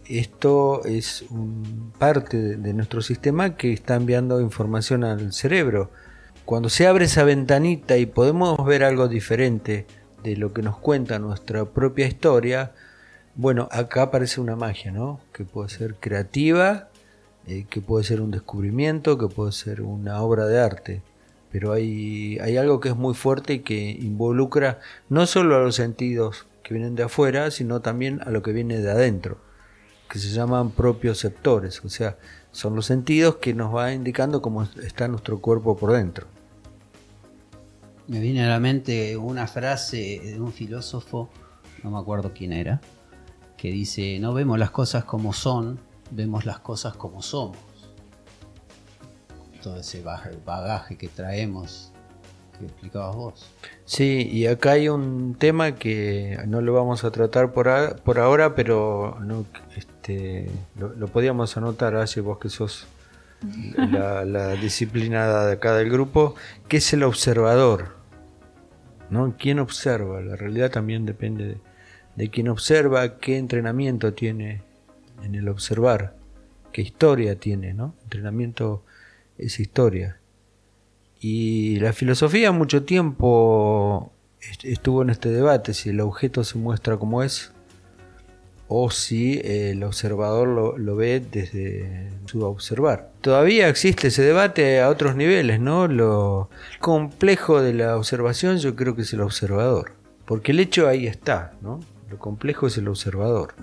esto 0.07 0.85
es 0.85 1.23
un 1.29 1.93
parte 1.99 2.57
de 2.57 2.73
nuestro 2.73 3.03
sistema 3.03 3.57
que 3.57 3.73
está 3.73 3.97
enviando 3.97 4.41
información 4.41 5.03
al 5.03 5.33
cerebro. 5.33 5.91
Cuando 6.45 6.69
se 6.69 6.87
abre 6.87 7.07
esa 7.07 7.25
ventanita 7.25 7.97
y 7.97 8.07
podemos 8.07 8.65
ver 8.65 8.85
algo 8.85 9.09
diferente 9.09 9.87
de 10.23 10.37
lo 10.37 10.53
que 10.53 10.63
nos 10.63 10.79
cuenta 10.79 11.19
nuestra 11.19 11.65
propia 11.65 12.07
historia, 12.07 12.71
bueno, 13.35 13.69
acá 13.73 14.03
aparece 14.03 14.41
una 14.41 14.55
magia, 14.55 14.93
¿no? 14.93 15.19
Que 15.33 15.43
puede 15.43 15.69
ser 15.71 15.97
creativa, 15.97 16.91
eh, 17.49 17.67
que 17.69 17.81
puede 17.81 18.05
ser 18.05 18.21
un 18.21 18.31
descubrimiento, 18.31 19.19
que 19.19 19.27
puede 19.27 19.51
ser 19.51 19.83
una 19.83 20.23
obra 20.23 20.47
de 20.47 20.61
arte. 20.61 21.03
Pero 21.51 21.73
hay, 21.73 22.39
hay 22.39 22.57
algo 22.57 22.81
que 22.81 22.91
es 22.91 22.97
muy 22.97 23.15
fuerte 23.15 23.55
y 23.55 23.59
que 23.61 23.91
involucra 23.91 24.79
no 25.09 25.27
solo 25.27 25.57
a 25.57 25.61
los 25.61 25.75
sentidos 25.75 26.47
que 26.63 26.75
vienen 26.75 26.95
de 26.95 27.05
afuera, 27.05 27.51
sino 27.51 27.81
también 27.81 28.21
a 28.25 28.31
lo 28.31 28.43
que 28.43 28.53
viene 28.53 28.79
de 28.79 28.91
adentro 28.91 29.39
que 30.11 30.19
se 30.19 30.29
llaman 30.31 30.71
propioceptores, 30.71 31.85
o 31.85 31.89
sea, 31.89 32.19
son 32.51 32.75
los 32.75 32.87
sentidos 32.87 33.37
que 33.37 33.55
nos 33.55 33.73
va 33.75 33.93
indicando 33.93 34.43
cómo 34.43 34.65
está 34.65 35.07
nuestro 35.07 35.41
cuerpo 35.41 35.77
por 35.77 35.93
dentro. 35.93 36.27
Me 38.09 38.19
viene 38.19 38.45
a 38.45 38.49
la 38.49 38.59
mente 38.59 39.17
una 39.17 39.47
frase 39.47 40.21
de 40.21 40.41
un 40.41 40.53
filósofo, 40.53 41.31
no 41.85 41.93
me 41.93 41.99
acuerdo 41.99 42.33
quién 42.35 42.53
era, 42.53 42.81
que 43.57 43.71
dice, 43.71 44.19
no 44.19 44.35
vemos 44.35 44.59
las 44.59 44.73
cosas 44.73 45.05
como 45.05 45.33
son, 45.33 45.79
vemos 46.11 46.45
las 46.45 46.59
cosas 46.59 46.97
como 46.97 47.23
somos. 47.23 47.57
Todo 49.63 49.79
ese 49.79 50.03
bagaje 50.03 50.97
que 50.97 51.09
traemos 51.09 51.93
que 52.59 52.67
explicabas 52.67 53.17
vos. 53.17 53.51
Sí, 53.85 54.29
y 54.31 54.47
acá 54.47 54.73
hay 54.73 54.89
un 54.89 55.35
tema 55.35 55.77
que 55.77 56.39
no 56.47 56.61
lo 56.61 56.75
vamos 56.75 57.05
a 57.05 57.11
tratar 57.11 57.53
por, 57.53 57.97
por 58.03 58.19
ahora, 58.19 58.55
pero 58.55 59.19
no, 59.21 59.47
este, 59.77 60.51
lo, 60.77 61.09
podíamos 61.09 61.57
anotar, 61.57 61.97
así 61.97 62.21
vos 62.21 62.39
que 62.39 62.49
sos 62.49 62.87
la, 63.77 64.55
disciplinada 64.55 65.47
de 65.47 65.55
acá 65.55 65.75
del 65.75 65.91
grupo, 65.91 66.35
que 66.69 66.79
es 66.79 66.93
el 66.93 67.03
observador. 67.03 67.97
¿no? 69.09 69.35
¿Quién 69.39 69.59
observa? 69.59 70.21
La 70.21 70.37
realidad 70.37 70.71
también 70.71 71.05
depende 71.05 71.47
de, 71.47 71.59
de 72.15 72.31
quién 72.31 72.49
observa, 72.49 73.19
qué 73.19 73.39
entrenamiento 73.39 74.13
tiene 74.15 74.63
en 75.25 75.35
el 75.35 75.49
observar, 75.49 76.15
qué 76.73 76.83
historia 76.83 77.37
tiene, 77.37 77.75
¿no? 77.75 77.95
Entrenamiento 78.05 78.85
es 79.41 79.61
historia. 79.61 80.19
Y 81.21 81.79
la 81.81 81.93
filosofía 81.93 82.53
mucho 82.53 82.85
tiempo 82.85 84.13
estuvo 84.63 85.03
en 85.03 85.11
este 85.11 85.31
debate, 85.31 85.75
si 85.75 85.91
el 85.91 86.01
objeto 86.01 86.45
se 86.45 86.59
muestra 86.59 86.97
como 86.97 87.23
es 87.23 87.53
o 88.73 88.89
si 88.91 89.41
el 89.43 89.83
observador 89.83 90.79
lo, 90.79 90.97
ve 90.97 91.21
desde 91.21 92.09
su 92.27 92.45
observar. 92.45 93.11
Todavía 93.21 93.69
existe 93.69 94.09
ese 94.09 94.23
debate 94.23 94.81
a 94.81 94.89
otros 94.89 95.17
niveles, 95.17 95.59
¿no? 95.59 95.89
Lo 95.89 96.51
complejo 96.79 97.61
de 97.61 97.75
la 97.75 97.97
observación 97.97 98.59
yo 98.59 98.77
creo 98.77 98.95
que 98.95 99.03
es 99.03 99.13
el 99.13 99.23
observador, 99.23 99.95
porque 100.25 100.53
el 100.53 100.61
hecho 100.61 100.87
ahí 100.87 101.09
está, 101.09 101.55
¿no? 101.61 101.81
Lo 102.09 102.19
complejo 102.19 102.69
es 102.69 102.79
el 102.79 102.87
observador, 102.87 103.55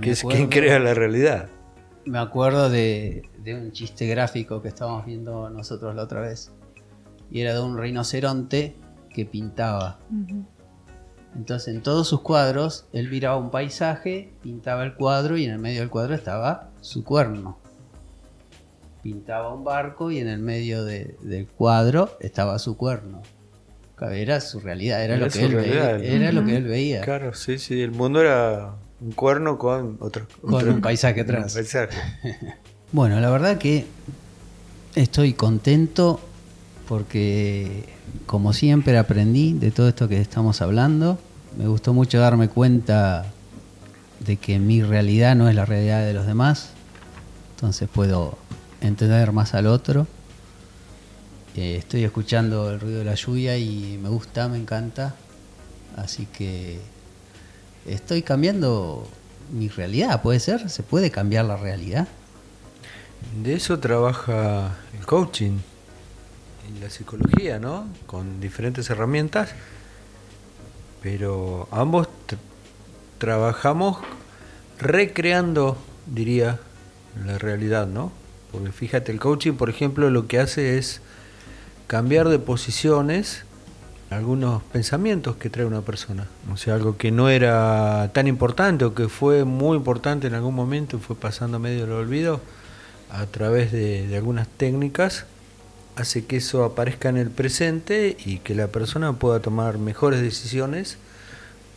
que 0.00 0.12
es 0.12 0.22
quien 0.22 0.48
crea 0.48 0.78
la 0.78 0.94
realidad. 0.94 1.50
Me 2.06 2.18
acuerdo 2.18 2.70
de, 2.70 3.28
de 3.44 3.54
un 3.54 3.72
chiste 3.72 4.06
gráfico 4.06 4.62
que 4.62 4.68
estábamos 4.68 5.04
viendo 5.04 5.50
nosotros 5.50 5.94
la 5.94 6.02
otra 6.02 6.20
vez 6.20 6.50
y 7.30 7.40
era 7.40 7.54
de 7.54 7.60
un 7.60 7.76
rinoceronte 7.76 8.76
que 9.10 9.26
pintaba. 9.26 9.98
Entonces 11.36 11.74
en 11.74 11.82
todos 11.82 12.08
sus 12.08 12.20
cuadros 12.20 12.86
él 12.92 13.10
miraba 13.10 13.36
un 13.36 13.50
paisaje, 13.50 14.32
pintaba 14.42 14.84
el 14.84 14.94
cuadro 14.94 15.36
y 15.36 15.44
en 15.44 15.50
el 15.50 15.58
medio 15.58 15.80
del 15.80 15.90
cuadro 15.90 16.14
estaba 16.14 16.70
su 16.80 17.04
cuerno. 17.04 17.58
Pintaba 19.02 19.52
un 19.52 19.64
barco 19.64 20.10
y 20.10 20.18
en 20.18 20.28
el 20.28 20.38
medio 20.38 20.84
del 20.84 21.46
cuadro 21.54 22.16
estaba 22.20 22.58
su 22.58 22.76
cuerno. 22.76 23.22
Era 24.00 24.40
su 24.40 24.60
realidad, 24.60 25.02
era, 25.02 25.16
lo, 25.16 25.28
que 25.28 25.44
él 25.44 25.54
veía, 25.54 25.96
era 25.96 26.30
lo 26.30 26.44
que 26.44 26.56
él 26.56 26.64
veía. 26.64 27.00
Claro, 27.00 27.32
sí, 27.32 27.58
sí, 27.58 27.80
el 27.80 27.90
mundo 27.90 28.20
era 28.20 28.74
un 29.00 29.12
cuerno 29.12 29.56
con 29.56 29.96
otro, 30.00 30.26
con 30.42 30.68
un 30.68 30.80
paisaje 30.82 31.22
atrás. 31.22 31.56
Bueno, 32.94 33.18
la 33.18 33.28
verdad 33.28 33.58
que 33.58 33.86
estoy 34.94 35.32
contento 35.32 36.20
porque 36.86 37.86
como 38.24 38.52
siempre 38.52 38.96
aprendí 38.96 39.52
de 39.52 39.72
todo 39.72 39.88
esto 39.88 40.06
que 40.06 40.20
estamos 40.20 40.62
hablando. 40.62 41.18
Me 41.58 41.66
gustó 41.66 41.92
mucho 41.92 42.20
darme 42.20 42.46
cuenta 42.46 43.26
de 44.20 44.36
que 44.36 44.60
mi 44.60 44.80
realidad 44.80 45.34
no 45.34 45.48
es 45.48 45.56
la 45.56 45.64
realidad 45.64 46.06
de 46.06 46.14
los 46.14 46.24
demás. 46.24 46.70
Entonces 47.56 47.88
puedo 47.92 48.38
entender 48.80 49.32
más 49.32 49.54
al 49.54 49.66
otro. 49.66 50.06
Eh, 51.56 51.74
estoy 51.76 52.04
escuchando 52.04 52.70
el 52.70 52.78
ruido 52.78 53.00
de 53.00 53.06
la 53.06 53.16
lluvia 53.16 53.58
y 53.58 53.98
me 54.00 54.08
gusta, 54.08 54.46
me 54.46 54.56
encanta. 54.56 55.16
Así 55.96 56.26
que 56.26 56.78
estoy 57.86 58.22
cambiando 58.22 59.08
mi 59.52 59.66
realidad, 59.66 60.22
¿puede 60.22 60.38
ser? 60.38 60.70
¿Se 60.70 60.84
puede 60.84 61.10
cambiar 61.10 61.46
la 61.46 61.56
realidad? 61.56 62.06
De 63.42 63.54
eso 63.54 63.78
trabaja 63.78 64.76
el 64.98 65.06
coaching 65.06 65.58
y 66.68 66.80
la 66.80 66.90
psicología, 66.90 67.58
¿no? 67.58 67.86
Con 68.06 68.40
diferentes 68.40 68.88
herramientas, 68.90 69.50
pero 71.02 71.68
ambos 71.70 72.08
trabajamos 73.18 73.98
recreando, 74.78 75.76
diría, 76.06 76.60
la 77.24 77.38
realidad, 77.38 77.86
¿no? 77.86 78.12
Porque 78.52 78.72
fíjate, 78.72 79.12
el 79.12 79.20
coaching, 79.20 79.54
por 79.54 79.68
ejemplo, 79.68 80.10
lo 80.10 80.26
que 80.26 80.38
hace 80.38 80.78
es 80.78 81.00
cambiar 81.86 82.28
de 82.28 82.38
posiciones 82.38 83.44
algunos 84.10 84.62
pensamientos 84.64 85.36
que 85.36 85.50
trae 85.50 85.66
una 85.66 85.80
persona. 85.80 86.28
O 86.52 86.56
sea, 86.56 86.74
algo 86.74 86.96
que 86.96 87.10
no 87.10 87.28
era 87.28 88.10
tan 88.12 88.26
importante 88.26 88.84
o 88.84 88.94
que 88.94 89.08
fue 89.08 89.44
muy 89.44 89.76
importante 89.76 90.26
en 90.26 90.34
algún 90.34 90.54
momento 90.54 90.96
y 90.96 91.00
fue 91.00 91.16
pasando 91.16 91.58
medio 91.58 91.82
del 91.82 91.92
olvido 91.92 92.40
a 93.14 93.26
través 93.26 93.70
de, 93.70 94.12
algunas 94.16 94.48
técnicas 94.48 95.26
hace 95.96 96.24
que 96.24 96.38
eso 96.38 96.64
aparezca 96.64 97.08
en 97.08 97.16
el 97.16 97.30
presente 97.30 98.16
y 98.24 98.38
que 98.38 98.56
la 98.56 98.66
persona 98.66 99.12
pueda 99.12 99.38
tomar 99.40 99.78
mejores 99.78 100.20
decisiones 100.20 100.98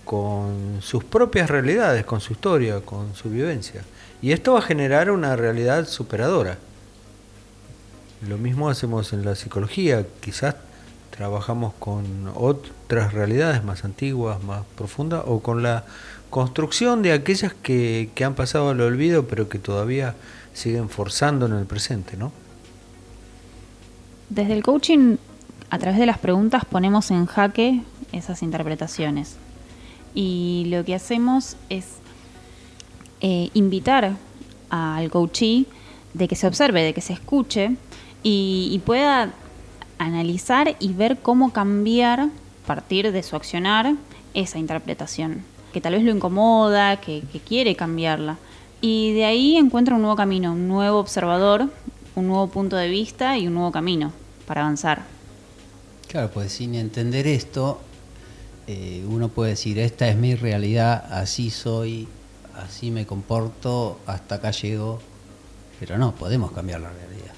con 0.04 0.80
sus 0.82 1.04
propias 1.04 1.50
realidades, 1.50 2.06
con 2.06 2.22
su 2.22 2.34
historia, 2.34 2.82
con 2.82 3.14
su 3.14 3.30
vivencia. 3.30 3.84
Y 4.22 4.32
esto 4.32 4.54
va 4.54 4.60
a 4.60 4.64
generar 4.64 5.12
una 5.12 5.36
realidad 5.36 5.88
superadora. 5.88 6.58
Lo 8.28 8.40
mismo 8.40 8.70
hacemos 8.70 9.14
en 9.14 9.24
la 9.24 9.36
psicología, 9.36 10.08
quizás 10.22 10.56
trabajamos 11.16 11.76
con 11.78 12.32
otras 12.34 13.14
realidades 13.14 13.64
más 13.64 13.86
antiguas, 13.86 14.42
más 14.44 14.64
profundas, 14.76 15.22
o 15.28 15.42
con 15.42 15.62
la 15.62 15.86
construcción 16.32 17.04
de 17.04 17.14
aquellas 17.14 17.54
que, 17.54 18.10
que 18.16 18.24
han 18.24 18.34
pasado 18.34 18.70
al 18.70 18.82
olvido, 18.82 19.28
pero 19.28 19.50
que 19.50 19.60
todavía 19.60 20.16
siguen 20.58 20.90
forzando 20.90 21.46
en 21.46 21.54
el 21.54 21.66
presente, 21.66 22.18
¿no? 22.18 22.32
Desde 24.30 24.54
el 24.54 24.64
coaching, 24.64 25.18
a 25.70 25.78
través 25.78 26.00
de 26.00 26.08
las 26.08 26.18
preguntas, 26.18 26.66
ponemos 26.66 27.12
en 27.12 27.28
jaque 27.28 27.82
esas 28.12 28.42
interpretaciones. 28.42 29.36
Y 30.16 30.66
lo 30.70 30.84
que 30.84 30.96
hacemos 30.96 31.58
es 31.70 31.86
eh, 33.22 33.50
invitar 33.54 34.16
al 34.72 35.12
coachee 35.12 35.68
de 36.16 36.28
que 36.28 36.36
se 36.36 36.48
observe, 36.48 36.82
de 36.82 36.94
que 36.94 37.02
se 37.02 37.14
escuche 37.14 37.76
y, 38.24 38.82
pueda 38.84 39.32
analizar 40.00 40.76
y 40.80 40.94
ver 40.94 41.20
cómo 41.20 41.54
cambiar, 41.54 42.20
a 42.22 42.30
partir 42.66 43.12
de 43.12 43.22
su 43.22 43.36
accionar, 43.36 43.94
esa 44.34 44.58
interpretación, 44.58 45.44
que 45.72 45.82
tal 45.82 45.94
vez 45.94 46.04
lo 46.04 46.12
incomoda, 46.12 47.00
que, 47.00 47.22
que 47.32 47.40
quiere 47.40 47.76
cambiarla. 47.76 48.38
Y 48.82 49.14
de 49.14 49.26
ahí 49.26 49.58
encuentra 49.58 49.96
un 49.96 50.02
nuevo 50.02 50.16
camino, 50.16 50.52
un 50.54 50.68
nuevo 50.68 51.00
observador 51.00 51.70
un 52.18 52.28
nuevo 52.28 52.48
punto 52.48 52.76
de 52.76 52.90
vista 52.90 53.38
y 53.38 53.48
un 53.48 53.54
nuevo 53.54 53.72
camino 53.72 54.12
para 54.48 54.62
avanzar. 54.62 55.04
Claro, 56.08 56.32
pues 56.32 56.52
sin 56.52 56.74
entender 56.74 57.28
esto, 57.28 57.80
eh, 58.66 59.06
uno 59.08 59.30
puede 59.30 59.52
decir, 59.52 59.78
esta 59.78 60.08
es 60.08 60.16
mi 60.18 60.34
realidad, 60.34 61.06
así 61.12 61.52
soy, 61.52 62.08
así 62.56 62.90
me 62.90 63.06
comporto, 63.06 64.00
hasta 64.08 64.36
acá 64.36 64.52
llego, 64.52 65.00
pero 65.80 65.98
no, 66.00 66.16
podemos 66.16 66.52
cambiar 66.52 66.82
la 66.82 66.90
realidad. 66.90 67.34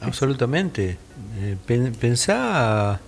Absolutamente. 0.00 0.96
Eh, 1.38 1.56
pen- 1.66 1.92
pensá 2.00 2.98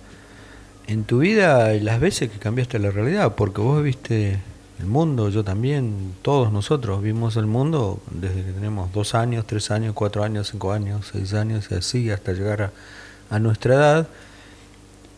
en 0.85 1.03
tu 1.05 1.19
vida 1.19 1.73
y 1.73 1.79
las 1.79 1.99
veces 1.99 2.29
que 2.29 2.37
cambiaste 2.37 2.77
la 2.77 2.91
realidad, 2.91 3.33
porque 3.35 3.61
vos 3.61 3.81
viste 3.81 4.39
el 4.81 4.87
mundo, 4.87 5.29
yo 5.29 5.43
también, 5.43 6.13
todos 6.21 6.51
nosotros 6.51 7.01
vimos 7.01 7.37
el 7.37 7.45
mundo 7.45 7.99
desde 8.11 8.43
que 8.43 8.51
tenemos 8.51 8.91
dos 8.93 9.15
años, 9.15 9.45
tres 9.47 9.71
años, 9.71 9.93
cuatro 9.93 10.23
años, 10.23 10.49
cinco 10.51 10.71
años, 10.73 11.09
seis 11.11 11.33
años, 11.33 11.67
y 11.71 11.75
así 11.75 12.09
hasta 12.11 12.33
llegar 12.33 12.61
a, 12.63 12.71
a 13.35 13.39
nuestra 13.39 13.75
edad. 13.75 14.07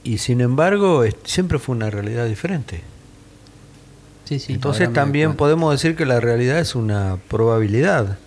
Y 0.04 0.18
sin 0.20 0.42
embargo, 0.42 1.04
es- 1.04 1.16
siempre 1.24 1.60
fue 1.60 1.76
una 1.76 1.90
realidad 1.90 2.26
diferente. 2.28 2.82
Sí, 4.26 4.40
sí, 4.40 4.54
Entonces 4.54 4.92
también 4.94 5.36
podemos 5.36 5.72
decir 5.72 5.96
que 5.96 6.06
la 6.06 6.20
realidad 6.20 6.60
es 6.60 6.76
una 6.76 7.18
probabilidad, 7.30 8.18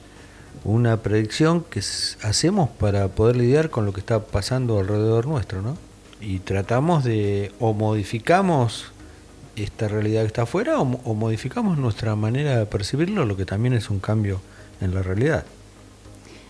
una 0.64 0.98
predicción 0.98 1.62
que 1.62 1.80
hacemos 2.22 2.68
para 2.70 3.08
poder 3.08 3.36
lidiar 3.36 3.70
con 3.70 3.86
lo 3.86 3.92
que 3.92 4.00
está 4.00 4.20
pasando 4.20 4.78
alrededor 4.78 5.26
nuestro, 5.26 5.62
¿no? 5.62 5.76
Y 6.20 6.38
tratamos 6.40 7.04
de 7.04 7.52
o 7.60 7.72
modificamos 7.72 8.92
esta 9.56 9.88
realidad 9.88 10.20
que 10.22 10.26
está 10.28 10.42
afuera 10.42 10.78
o, 10.78 10.84
mo- 10.84 11.00
o 11.04 11.14
modificamos 11.14 11.78
nuestra 11.78 12.14
manera 12.16 12.58
de 12.58 12.66
percibirlo, 12.66 13.25
lo 13.25 13.36
que 13.36 13.44
también 13.46 13.75
es 13.75 13.90
un 13.90 13.98
cambio 14.00 14.40
en 14.80 14.94
la 14.94 15.02
realidad. 15.02 15.44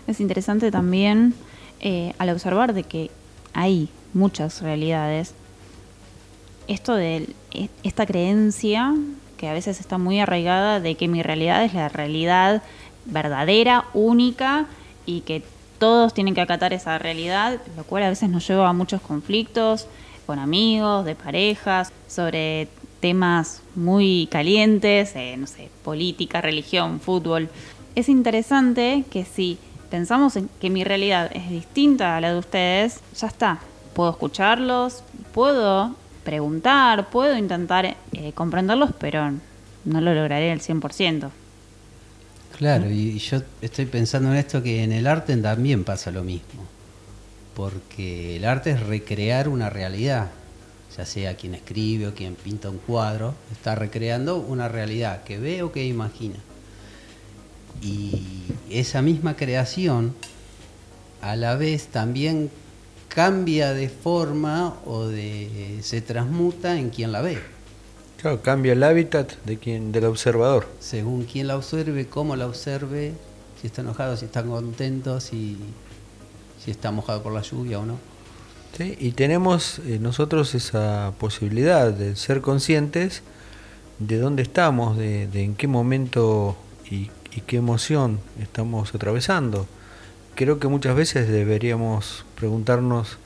Es 0.07 0.21
interesante 0.21 0.71
también 0.71 1.35
eh, 1.81 2.13
al 2.19 2.31
observar 2.31 2.73
de 2.75 2.83
que 2.85 3.11
hay 3.55 3.89
muchas 4.13 4.61
realidades, 4.63 5.35
esto 6.69 6.95
de 6.95 7.29
e- 7.53 7.69
esta 7.83 8.07
creencia 8.07 8.95
que 9.37 9.49
a 9.49 9.53
veces 9.53 9.81
está 9.81 9.99
muy 9.99 10.19
arraigada 10.21 10.81
de 10.81 10.95
que 10.95 11.09
mi 11.09 11.23
realidad 11.23 11.65
es 11.65 11.75
la 11.75 11.89
realidad 11.89 12.63
verdadera, 13.05 13.85
única 13.95 14.67
y 15.05 15.21
que 15.21 15.43
todos 15.79 16.15
tienen 16.15 16.35
que 16.35 16.41
acatar 16.41 16.73
esa 16.73 16.99
realidad, 16.99 17.61
lo 17.77 17.85
cual 17.85 18.03
a 18.05 18.09
veces 18.09 18.31
nos 18.31 18.49
lleva 18.49 18.69
a 18.69 18.73
muchos 18.73 19.01
conflictos 19.03 19.87
con 20.27 20.39
amigos, 20.39 21.05
de 21.05 21.15
parejas, 21.15 21.93
sobre 22.09 22.69
temas 23.01 23.63
muy 23.75 24.29
calientes, 24.31 25.15
eh, 25.15 25.37
no 25.37 25.47
sé, 25.47 25.69
política, 25.85 26.41
religión, 26.41 27.01
fútbol. 27.01 27.49
Es 27.95 28.09
interesante 28.09 29.05
que 29.11 29.25
si 29.25 29.59
pensamos 29.91 30.37
en 30.37 30.49
que 30.61 30.71
mi 30.71 30.85
realidad 30.85 31.31
es 31.35 31.49
distinta 31.49 32.17
a 32.17 32.21
la 32.21 32.33
de 32.33 32.39
ustedes, 32.39 33.01
ya 33.19 33.29
está. 33.29 33.61
Puedo 33.95 34.11
escucharlos, 34.11 35.03
puedo 35.33 35.95
preguntar, 36.25 37.09
puedo 37.09 37.37
intentar 37.37 37.97
eh, 38.13 38.33
comprenderlos, 38.35 38.91
pero 38.99 39.33
no 39.85 40.01
lo 40.01 40.15
lograré 40.15 40.53
al 40.53 40.61
100%. 40.61 41.31
Claro, 42.59 42.91
y 42.91 43.19
yo 43.19 43.43
estoy 43.61 43.87
pensando 43.87 44.31
en 44.31 44.37
esto 44.37 44.63
que 44.63 44.83
en 44.83 44.93
el 44.93 45.07
arte 45.07 45.37
también 45.37 45.85
pasa 45.85 46.11
lo 46.11 46.25
mismo. 46.25 46.65
Porque 47.55 48.37
el 48.37 48.45
arte 48.45 48.71
es 48.71 48.81
recrear 48.81 49.49
una 49.49 49.71
realidad. 49.71 50.29
Ya 50.97 51.07
sea 51.07 51.37
quien 51.37 51.55
escribe 51.55 52.09
o 52.09 52.15
quien 52.15 52.35
pinta 52.35 52.71
un 52.71 52.79
cuadro, 52.79 53.35
está 53.53 53.75
recreando 53.75 54.37
una 54.37 54.69
realidad 54.69 55.25
que 55.25 55.39
ve 55.39 55.63
o 55.63 55.73
que 55.73 55.85
imagina. 55.85 56.37
Y 57.83 58.43
esa 58.71 59.03
misma 59.03 59.37
creación 59.37 60.15
a 61.21 61.37
la 61.37 61.57
vez 61.57 61.89
también 61.89 62.51
cambia 63.09 63.73
de 63.73 63.89
forma 63.89 64.77
o 64.85 65.07
de 65.07 65.81
se 65.83 66.01
transmuta 66.01 66.79
en 66.79 66.91
quien 66.91 67.13
la 67.13 67.23
ve. 67.23 67.39
Claro, 68.21 68.43
cambia 68.43 68.73
el 68.73 68.83
hábitat 68.83 69.33
de 69.45 69.59
quien, 69.59 69.93
del 69.93 70.05
observador. 70.05 70.67
según 70.81 71.25
quién 71.25 71.49
la 71.49 71.57
observe, 71.57 72.07
cómo 72.07 72.35
la 72.37 72.47
observe, 72.47 73.13
si 73.61 73.67
está 73.67 73.83
enojado, 73.83 74.17
si 74.17 74.25
está 74.25 74.43
contento, 74.43 75.21
si, 75.21 75.59
si 76.63 76.71
está 76.71 76.91
mojado 76.91 77.23
por 77.23 77.33
la 77.33 77.43
lluvia 77.43 77.79
o 77.79 77.87
no. 77.87 77.99
¿Sí? 78.77 78.97
Y 78.99 79.13
tenemos 79.13 79.81
eh, 79.81 79.99
nosotros 80.01 80.55
esa 80.55 81.13
posibilidad 81.19 81.93
de 81.93 82.17
ser 82.17 82.41
conscientes 82.41 83.23
de 83.99 84.19
dónde 84.19 84.43
estamos, 84.43 84.97
de, 84.97 85.27
de 85.29 85.45
en 85.45 85.55
qué 85.55 85.67
momento 85.67 86.57
y, 86.91 87.11
y 87.35 87.41
qué 87.47 87.57
emoción 87.57 88.21
estamos 88.41 88.95
atravesando. 88.95 89.67
Creo 90.35 90.59
que 90.59 90.69
muchas 90.69 90.95
veces 90.95 91.29
deberíamos 91.29 92.25
preguntarnos, 92.35 93.19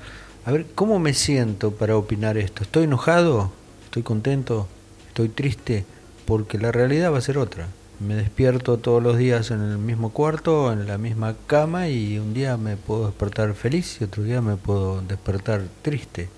a 0.44 0.52
ver, 0.52 0.66
¿cómo 0.74 0.98
me 0.98 1.14
siento 1.14 1.72
para 1.72 1.96
opinar 1.96 2.38
esto? 2.38 2.62
¿Estoy 2.62 2.84
enojado? 2.84 3.50
¿Estoy 3.84 4.02
contento? 4.02 4.68
¿Estoy 5.08 5.28
triste? 5.28 5.84
Porque 6.24 6.58
la 6.58 6.70
realidad 6.70 7.12
va 7.12 7.18
a 7.18 7.22
ser 7.22 7.38
otra. 7.38 7.68
Me 8.00 8.14
despierto 8.14 8.78
todos 8.78 9.02
los 9.02 9.18
días 9.18 9.50
en 9.50 9.60
el 9.60 9.76
mismo 9.76 10.08
cuarto, 10.10 10.72
en 10.72 10.86
la 10.86 10.96
misma 10.96 11.36
cama 11.46 11.88
y 11.88 12.18
un 12.18 12.32
día 12.32 12.56
me 12.56 12.78
puedo 12.78 13.04
despertar 13.04 13.52
feliz 13.52 13.98
y 14.00 14.04
otro 14.04 14.22
día 14.22 14.40
me 14.40 14.56
puedo 14.56 15.02
despertar 15.02 15.64
triste. 15.82 16.30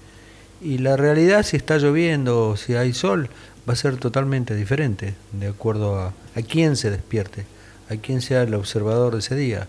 Y 0.60 0.78
la 0.78 0.96
realidad, 0.96 1.44
si 1.44 1.56
está 1.56 1.78
lloviendo 1.78 2.48
o 2.48 2.56
si 2.56 2.74
hay 2.74 2.92
sol, 2.92 3.30
va 3.68 3.74
a 3.74 3.76
ser 3.76 3.96
totalmente 3.98 4.56
diferente 4.56 5.14
de 5.30 5.46
acuerdo 5.46 6.00
a, 6.00 6.06
a 6.34 6.42
quién 6.42 6.74
se 6.74 6.90
despierte, 6.90 7.44
a 7.88 7.94
quién 7.94 8.22
sea 8.22 8.42
el 8.42 8.54
observador 8.54 9.12
de 9.12 9.20
ese 9.20 9.36
día. 9.36 9.68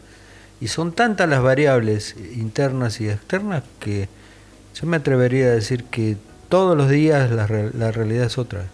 Y 0.60 0.70
son 0.70 0.94
tantas 0.94 1.30
las 1.30 1.44
variables 1.44 2.16
internas 2.36 3.02
y 3.02 3.10
externas 3.10 3.62
que 3.80 4.10
yo 4.74 4.88
me 4.88 4.98
atrevería 4.98 5.46
a 5.46 5.52
decir 5.52 5.84
que 5.84 6.18
todos 6.50 6.76
los 6.76 6.90
días 6.90 7.30
la, 7.30 7.48
la 7.48 7.92
realidad 7.92 8.26
es 8.26 8.40
otra. 8.40 8.66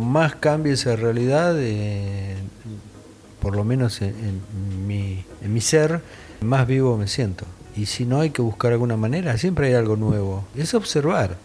Más 0.00 0.34
cambie 0.36 0.72
esa 0.72 0.96
realidad, 0.96 1.54
eh, 1.58 2.36
por 3.40 3.56
lo 3.56 3.64
menos 3.64 4.02
en, 4.02 4.10
en 4.10 4.86
mi, 4.86 5.24
en 5.42 5.52
mi 5.52 5.60
ser, 5.60 6.00
más 6.40 6.66
vivo 6.66 6.96
me 6.96 7.08
siento. 7.08 7.46
Y 7.76 7.86
si 7.86 8.04
no 8.04 8.20
hay 8.20 8.30
que 8.30 8.42
buscar 8.42 8.72
alguna 8.72 8.96
manera, 8.96 9.36
siempre 9.38 9.68
hay 9.68 9.74
algo 9.74 9.96
nuevo. 9.96 10.44
Es 10.56 10.74
observar. 10.74 11.36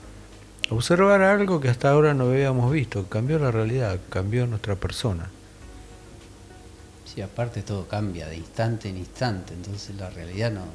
Observar 0.70 1.22
algo 1.22 1.62
que 1.62 1.70
hasta 1.70 1.90
ahora 1.90 2.14
no 2.14 2.26
habíamos 2.26 2.72
visto. 2.72 3.08
Cambió 3.08 3.40
la 3.40 3.52
realidad, 3.52 3.98
cambió 4.10 4.46
nuestra 4.46 4.76
persona. 4.76 5.30
Sí, 7.06 7.22
aparte 7.22 7.62
todo 7.62 7.88
cambia 7.88 8.28
de 8.28 8.36
instante 8.36 8.90
en 8.90 8.98
instante, 8.98 9.54
entonces 9.54 9.96
la 9.96 10.10
realidad 10.10 10.52
no... 10.52 10.66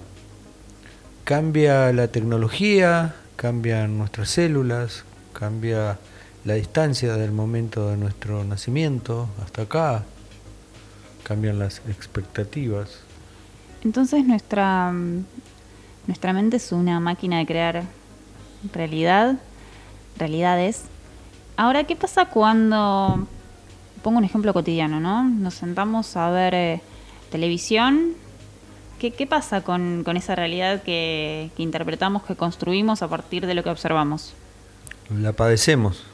Cambia 1.25 1.93
la 1.93 2.09
tecnología, 2.09 3.15
cambian 3.37 3.99
nuestras 3.99 4.31
células, 4.31 5.05
cambia 5.33 5.99
la 6.45 6.55
distancia 6.55 7.17
del 7.17 7.33
momento 7.33 7.91
de 7.91 7.97
nuestro 7.97 8.45
nacimiento 8.45 9.29
hasta 9.43 9.63
acá, 9.63 10.05
cambian 11.23 11.59
las 11.59 11.79
expectativas. 11.89 13.01
Entonces 13.85 14.25
nuestra, 14.25 14.93
nuestra 16.07 16.33
mente 16.33 16.57
es 16.57 16.73
una 16.73 17.01
máquina 17.01 17.39
de 17.39 17.47
crear 17.47 17.85
realidad, 18.73 19.37
realidades. 20.19 20.85
Ahora, 21.57 21.85
¿qué 21.85 21.97
pasa 21.97 22.27
cuando, 22.27 23.27
pongo 24.03 24.19
un 24.19 24.25
ejemplo 24.25 24.53
cotidiano, 24.53 25.01
¿no? 25.01 25.25
Nos 25.25 25.55
sentamos 25.55 26.17
a 26.17 26.31
ver 26.31 26.55
eh, 26.55 26.81
televisión. 27.31 28.15
¿Qué, 28.99 29.13
qué 29.13 29.27
pasa 29.27 29.63
con, 29.63 30.03
con 30.05 30.17
esa 30.17 30.35
realidad 30.35 30.83
que, 30.83 31.51
que 31.57 31.63
interpretamos, 31.63 32.23
que 32.23 32.37
construimos 32.37 33.03
a 33.03 33.09
partir 33.09 33.47
de 33.47 33.55
lo 33.55 33.63
que 33.63 33.71
observamos? 33.71 34.35
La 35.11 35.33
padecemos, 35.33 36.05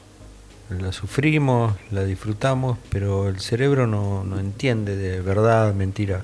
la 0.69 0.91
sufrimos, 0.91 1.73
la 1.91 2.03
disfrutamos, 2.03 2.77
pero 2.89 3.27
el 3.27 3.39
cerebro 3.39 3.87
no, 3.87 4.23
no 4.23 4.39
entiende 4.39 4.95
de 4.95 5.21
verdad, 5.21 5.73
mentira. 5.73 6.21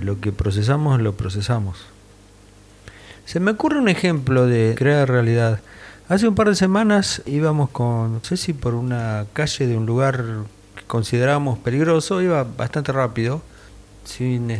Lo 0.00 0.20
que 0.20 0.32
procesamos, 0.32 1.00
lo 1.00 1.14
procesamos. 1.14 1.78
Se 3.26 3.40
me 3.40 3.50
ocurre 3.50 3.78
un 3.78 3.88
ejemplo 3.88 4.46
de 4.46 4.74
crear 4.76 5.08
realidad. 5.08 5.60
Hace 6.08 6.28
un 6.28 6.34
par 6.34 6.48
de 6.48 6.54
semanas 6.54 7.22
íbamos 7.26 7.70
con, 7.70 8.20
si 8.22 8.52
por 8.52 8.74
una 8.74 9.26
calle 9.32 9.66
de 9.66 9.76
un 9.76 9.84
lugar 9.84 10.24
que 10.76 10.84
considerábamos 10.86 11.58
peligroso, 11.58 12.22
iba 12.22 12.44
bastante 12.44 12.92
rápido, 12.92 13.42
sin 14.04 14.58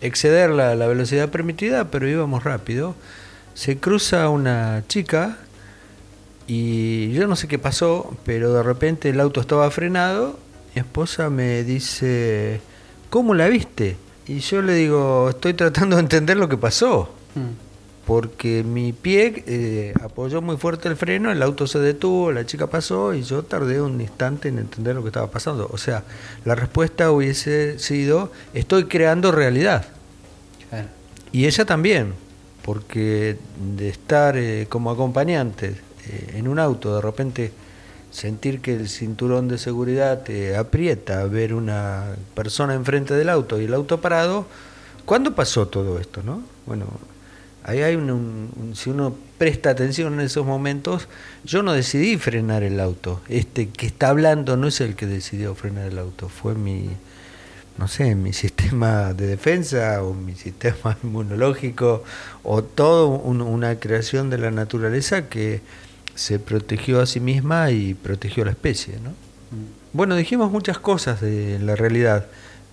exceder 0.00 0.50
la, 0.50 0.74
la 0.74 0.86
velocidad 0.86 1.28
permitida, 1.28 1.90
pero 1.90 2.08
íbamos 2.08 2.44
rápido. 2.44 2.94
Se 3.54 3.78
cruza 3.78 4.28
una 4.28 4.82
chica 4.88 5.38
y 6.46 7.12
yo 7.12 7.26
no 7.26 7.34
sé 7.34 7.48
qué 7.48 7.58
pasó, 7.58 8.14
pero 8.24 8.52
de 8.52 8.62
repente 8.62 9.10
el 9.10 9.20
auto 9.20 9.40
estaba 9.40 9.70
frenado. 9.70 10.38
Mi 10.74 10.80
esposa 10.80 11.28
me 11.28 11.64
dice, 11.64 12.60
¿cómo 13.10 13.34
la 13.34 13.48
viste? 13.48 13.96
Y 14.28 14.38
yo 14.40 14.62
le 14.62 14.74
digo, 14.74 15.30
estoy 15.30 15.54
tratando 15.54 15.96
de 15.96 16.02
entender 16.02 16.36
lo 16.36 16.48
que 16.48 16.56
pasó. 16.56 17.10
Porque 18.06 18.62
mi 18.62 18.92
pie 18.92 19.42
eh, 19.46 19.92
apoyó 20.00 20.40
muy 20.40 20.56
fuerte 20.56 20.88
el 20.88 20.96
freno, 20.96 21.32
el 21.32 21.42
auto 21.42 21.66
se 21.66 21.80
detuvo, 21.80 22.30
la 22.30 22.46
chica 22.46 22.68
pasó 22.68 23.12
y 23.12 23.22
yo 23.22 23.42
tardé 23.42 23.80
un 23.82 24.00
instante 24.00 24.48
en 24.48 24.58
entender 24.58 24.94
lo 24.94 25.02
que 25.02 25.08
estaba 25.08 25.28
pasando. 25.28 25.68
O 25.72 25.76
sea, 25.76 26.04
la 26.44 26.54
respuesta 26.54 27.10
hubiese 27.10 27.80
sido, 27.80 28.30
estoy 28.54 28.84
creando 28.84 29.32
realidad. 29.32 29.86
Claro. 30.70 30.88
Y 31.32 31.46
ella 31.46 31.64
también, 31.64 32.14
porque 32.62 33.36
de 33.76 33.88
estar 33.88 34.36
eh, 34.36 34.66
como 34.68 34.92
acompañante 34.92 35.85
en 36.34 36.48
un 36.48 36.58
auto, 36.58 36.94
de 36.96 37.02
repente 37.02 37.52
sentir 38.10 38.60
que 38.60 38.74
el 38.74 38.88
cinturón 38.88 39.48
de 39.48 39.58
seguridad 39.58 40.22
te 40.22 40.56
aprieta, 40.56 41.24
ver 41.24 41.52
una 41.54 42.14
persona 42.34 42.74
enfrente 42.74 43.14
del 43.14 43.28
auto 43.28 43.60
y 43.60 43.64
el 43.64 43.74
auto 43.74 44.00
parado, 44.00 44.46
¿cuándo 45.04 45.34
pasó 45.34 45.68
todo 45.68 45.98
esto, 45.98 46.22
no? 46.22 46.42
Bueno, 46.66 46.86
ahí 47.64 47.82
hay 47.82 47.96
un, 47.96 48.10
un- 48.10 48.74
si 48.76 48.90
uno 48.90 49.14
presta 49.38 49.70
atención 49.70 50.14
en 50.14 50.20
esos 50.20 50.46
momentos, 50.46 51.08
yo 51.44 51.62
no 51.62 51.72
decidí 51.72 52.16
frenar 52.16 52.62
el 52.62 52.80
auto. 52.80 53.20
Este 53.28 53.68
que 53.68 53.86
está 53.86 54.08
hablando 54.08 54.56
no 54.56 54.68
es 54.68 54.80
el 54.80 54.94
que 54.96 55.06
decidió 55.06 55.54
frenar 55.54 55.86
el 55.88 55.98
auto, 55.98 56.28
fue 56.28 56.54
mi 56.54 56.88
no 57.78 57.88
sé, 57.88 58.14
mi 58.14 58.32
sistema 58.32 59.12
de 59.12 59.26
defensa 59.26 60.02
o 60.02 60.14
mi 60.14 60.34
sistema 60.34 60.96
inmunológico 61.02 62.02
o 62.42 62.62
todo 62.64 63.08
un- 63.08 63.42
una 63.42 63.78
creación 63.78 64.30
de 64.30 64.38
la 64.38 64.50
naturaleza 64.50 65.28
que 65.28 65.60
se 66.16 66.40
protegió 66.40 67.00
a 67.00 67.06
sí 67.06 67.20
misma 67.20 67.70
y 67.70 67.94
protegió 67.94 68.42
a 68.42 68.46
la 68.46 68.52
especie, 68.52 68.94
¿no? 69.02 69.12
Bueno, 69.92 70.16
dijimos 70.16 70.50
muchas 70.50 70.78
cosas 70.78 71.20
de 71.20 71.58
la 71.60 71.76
realidad. 71.76 72.26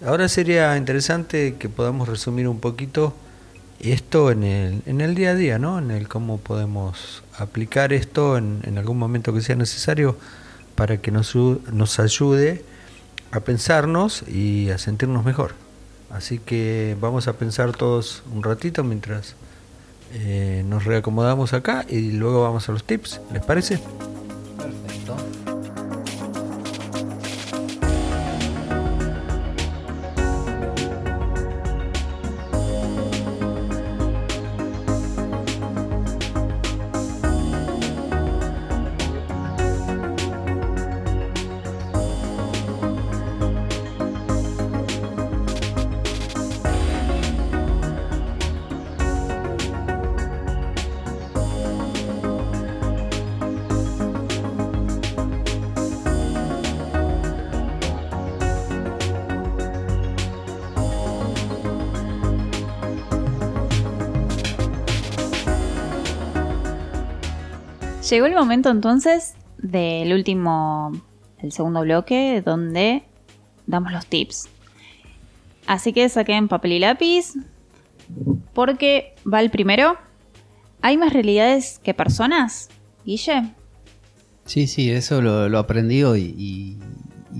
Ahora 0.05 0.27
sería 0.27 0.75
interesante 0.75 1.55
que 1.59 1.69
podamos 1.69 2.09
resumir 2.09 2.47
un 2.47 2.59
poquito 2.59 3.13
esto 3.79 4.31
en 4.31 4.43
el, 4.43 4.81
en 4.85 5.01
el 5.01 5.13
día 5.13 5.31
a 5.31 5.35
día, 5.35 5.59
¿no? 5.59 5.77
En 5.77 5.91
el 5.91 6.07
cómo 6.07 6.39
podemos 6.39 7.23
aplicar 7.37 7.93
esto 7.93 8.37
en, 8.37 8.61
en 8.63 8.77
algún 8.77 8.97
momento 8.97 9.33
que 9.33 9.41
sea 9.41 9.55
necesario 9.55 10.17
para 10.75 10.97
que 10.97 11.11
nos, 11.11 11.35
nos 11.35 11.99
ayude 11.99 12.63
a 13.31 13.41
pensarnos 13.41 14.23
y 14.27 14.69
a 14.69 14.77
sentirnos 14.77 15.23
mejor. 15.25 15.53
Así 16.09 16.39
que 16.39 16.95
vamos 16.99 17.27
a 17.27 17.33
pensar 17.33 17.75
todos 17.75 18.23
un 18.31 18.43
ratito 18.43 18.83
mientras 18.83 19.35
eh, 20.13 20.63
nos 20.65 20.85
reacomodamos 20.85 21.53
acá 21.53 21.85
y 21.89 22.11
luego 22.11 22.43
vamos 22.43 22.69
a 22.69 22.71
los 22.71 22.83
tips. 22.83 23.19
¿Les 23.31 23.43
parece? 23.43 23.79
Perfecto. 24.57 25.15
Llegó 68.09 68.25
el 68.25 68.33
momento 68.33 68.69
entonces 68.69 69.35
del 69.57 70.11
último, 70.11 70.91
el 71.37 71.53
segundo 71.53 71.81
bloque, 71.81 72.41
donde 72.45 73.03
damos 73.65 73.93
los 73.93 74.05
tips. 74.07 74.49
Así 75.67 75.93
que 75.93 76.09
saquen 76.09 76.49
papel 76.49 76.73
y 76.73 76.79
lápiz, 76.79 77.33
porque 78.53 79.15
va 79.31 79.39
el 79.39 79.49
primero. 79.49 79.95
¿Hay 80.81 80.97
más 80.97 81.13
realidades 81.13 81.79
que 81.81 81.93
personas, 81.93 82.69
Guille? 83.05 83.53
Sí, 84.45 84.67
sí, 84.67 84.91
eso 84.91 85.21
lo, 85.21 85.47
lo 85.47 85.59
aprendí 85.59 86.03
hoy 86.03 86.35
y, 86.37 86.79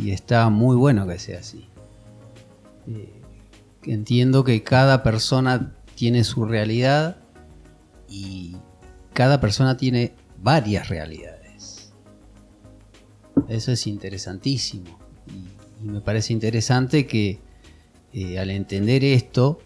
está 0.10 0.50
muy 0.50 0.78
bueno 0.78 1.06
que 1.06 1.20
sea 1.20 1.40
así. 1.40 1.68
Eh, 2.88 3.22
entiendo 3.84 4.46
que 4.46 4.64
cada 4.64 5.04
persona 5.04 5.74
tiene 5.96 6.24
su 6.24 6.46
realidad 6.46 7.18
y 8.08 8.56
cada 9.14 9.42
persona 9.42 9.76
tiene 9.76 10.14
varias 10.44 10.90
realidades. 10.90 11.94
Eso 13.48 13.72
es 13.72 13.88
interesantísimo 13.88 15.00
y, 15.28 15.88
me 15.88 16.00
parece 16.00 16.32
interesante 16.32 17.08
que 17.08 17.40
eh, 18.14 18.40
al 18.40 18.52
entender 18.52 19.04
esto 19.04 19.60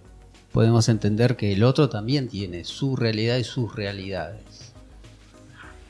podemos 0.51 0.89
entender 0.89 1.35
que 1.35 1.53
el 1.53 1.63
otro 1.63 1.89
también 1.89 2.27
tiene 2.27 2.63
su 2.63 2.95
realidad 2.95 3.37
y 3.37 3.43
sus 3.43 3.75
realidades 3.75 4.73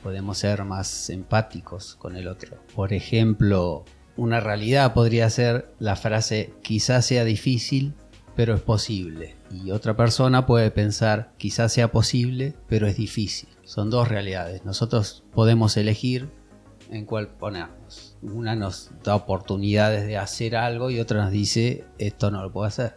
podemos 0.02 0.38
ser 0.38 0.64
más 0.64 1.10
empáticos 1.10 1.96
con 1.96 2.16
el 2.16 2.28
otro. 2.28 2.56
Por 2.74 2.92
ejemplo, 2.92 3.84
una 4.16 4.40
realidad 4.40 4.94
podría 4.94 5.28
ser 5.30 5.70
la 5.78 5.96
frase 5.96 6.52
quizás 6.62 7.06
sea 7.06 7.24
difícil, 7.24 7.94
pero 8.38 8.54
es 8.54 8.60
posible. 8.60 9.34
Y 9.50 9.72
otra 9.72 9.96
persona 9.96 10.46
puede 10.46 10.70
pensar 10.70 11.32
quizás 11.38 11.72
sea 11.72 11.90
posible, 11.90 12.54
pero 12.68 12.86
es 12.86 12.96
difícil. 12.96 13.48
Son 13.64 13.90
dos 13.90 14.06
realidades. 14.06 14.64
Nosotros 14.64 15.24
podemos 15.32 15.76
elegir 15.76 16.28
en 16.88 17.04
cuál 17.04 17.26
ponernos. 17.26 18.16
Una 18.22 18.54
nos 18.54 18.92
da 19.02 19.16
oportunidades 19.16 20.06
de 20.06 20.18
hacer 20.18 20.54
algo 20.54 20.88
y 20.90 21.00
otra 21.00 21.24
nos 21.24 21.32
dice 21.32 21.84
esto 21.98 22.30
no 22.30 22.40
lo 22.44 22.52
puedo 22.52 22.68
hacer. 22.68 22.94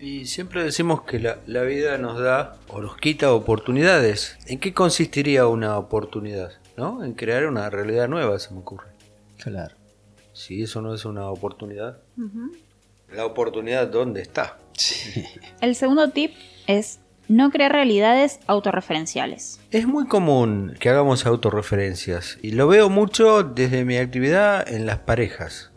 Y 0.00 0.24
siempre 0.24 0.64
decimos 0.64 1.02
que 1.02 1.20
la, 1.20 1.38
la 1.46 1.62
vida 1.62 1.96
nos 1.96 2.18
da 2.18 2.56
o 2.66 2.80
nos 2.80 2.96
quita 2.96 3.32
oportunidades. 3.32 4.36
¿En 4.48 4.58
qué 4.58 4.74
consistiría 4.74 5.46
una 5.46 5.78
oportunidad? 5.78 6.50
¿No? 6.76 7.04
En 7.04 7.12
crear 7.12 7.46
una 7.46 7.70
realidad 7.70 8.08
nueva, 8.08 8.40
se 8.40 8.52
me 8.52 8.58
ocurre. 8.58 8.88
Claro. 9.38 9.76
Si 10.32 10.62
eso 10.64 10.82
no 10.82 10.94
es 10.94 11.04
una 11.04 11.28
oportunidad, 11.28 12.00
la 13.12 13.26
oportunidad 13.26 13.88
¿dónde 13.88 14.22
está? 14.22 14.58
El 15.60 15.74
segundo 15.74 16.10
tip 16.10 16.32
es 16.66 17.00
no 17.28 17.50
crear 17.50 17.70
realidades 17.70 18.40
autorreferenciales. 18.46 19.60
Es 19.70 19.86
muy 19.86 20.06
común 20.06 20.74
que 20.80 20.88
hagamos 20.88 21.26
autorreferencias 21.26 22.38
y 22.42 22.52
lo 22.52 22.66
veo 22.66 22.88
mucho 22.88 23.44
desde 23.44 23.84
mi 23.84 23.98
actividad 23.98 24.68
en 24.68 24.86
las 24.86 24.98
parejas. 24.98 25.70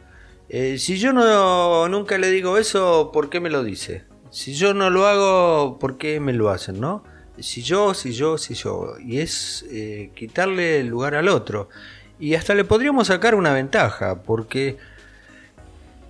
Eh, 0.49 0.77
si 0.77 0.97
yo 0.97 1.13
no 1.13 1.87
nunca 1.89 2.17
le 2.17 2.31
digo 2.31 2.57
eso, 2.57 3.11
¿por 3.13 3.29
qué 3.29 3.39
me 3.39 3.49
lo 3.49 3.63
dice? 3.63 4.03
Si 4.31 4.55
yo 4.55 4.73
no 4.73 4.89
lo 4.89 5.05
hago, 5.05 5.77
¿por 5.77 5.97
qué 5.97 6.19
me 6.19 6.33
lo 6.33 6.49
hacen, 6.49 6.79
no? 6.79 7.03
Si 7.39 7.61
yo, 7.61 7.93
si 7.93 8.13
yo, 8.13 8.37
si 8.37 8.55
yo. 8.55 8.95
Y 8.99 9.19
es 9.19 9.65
eh, 9.69 10.11
quitarle 10.15 10.79
el 10.79 10.87
lugar 10.87 11.13
al 11.13 11.29
otro. 11.29 11.69
Y 12.19 12.35
hasta 12.35 12.55
le 12.55 12.63
podríamos 12.63 13.07
sacar 13.07 13.35
una 13.35 13.53
ventaja, 13.53 14.23
porque 14.23 14.77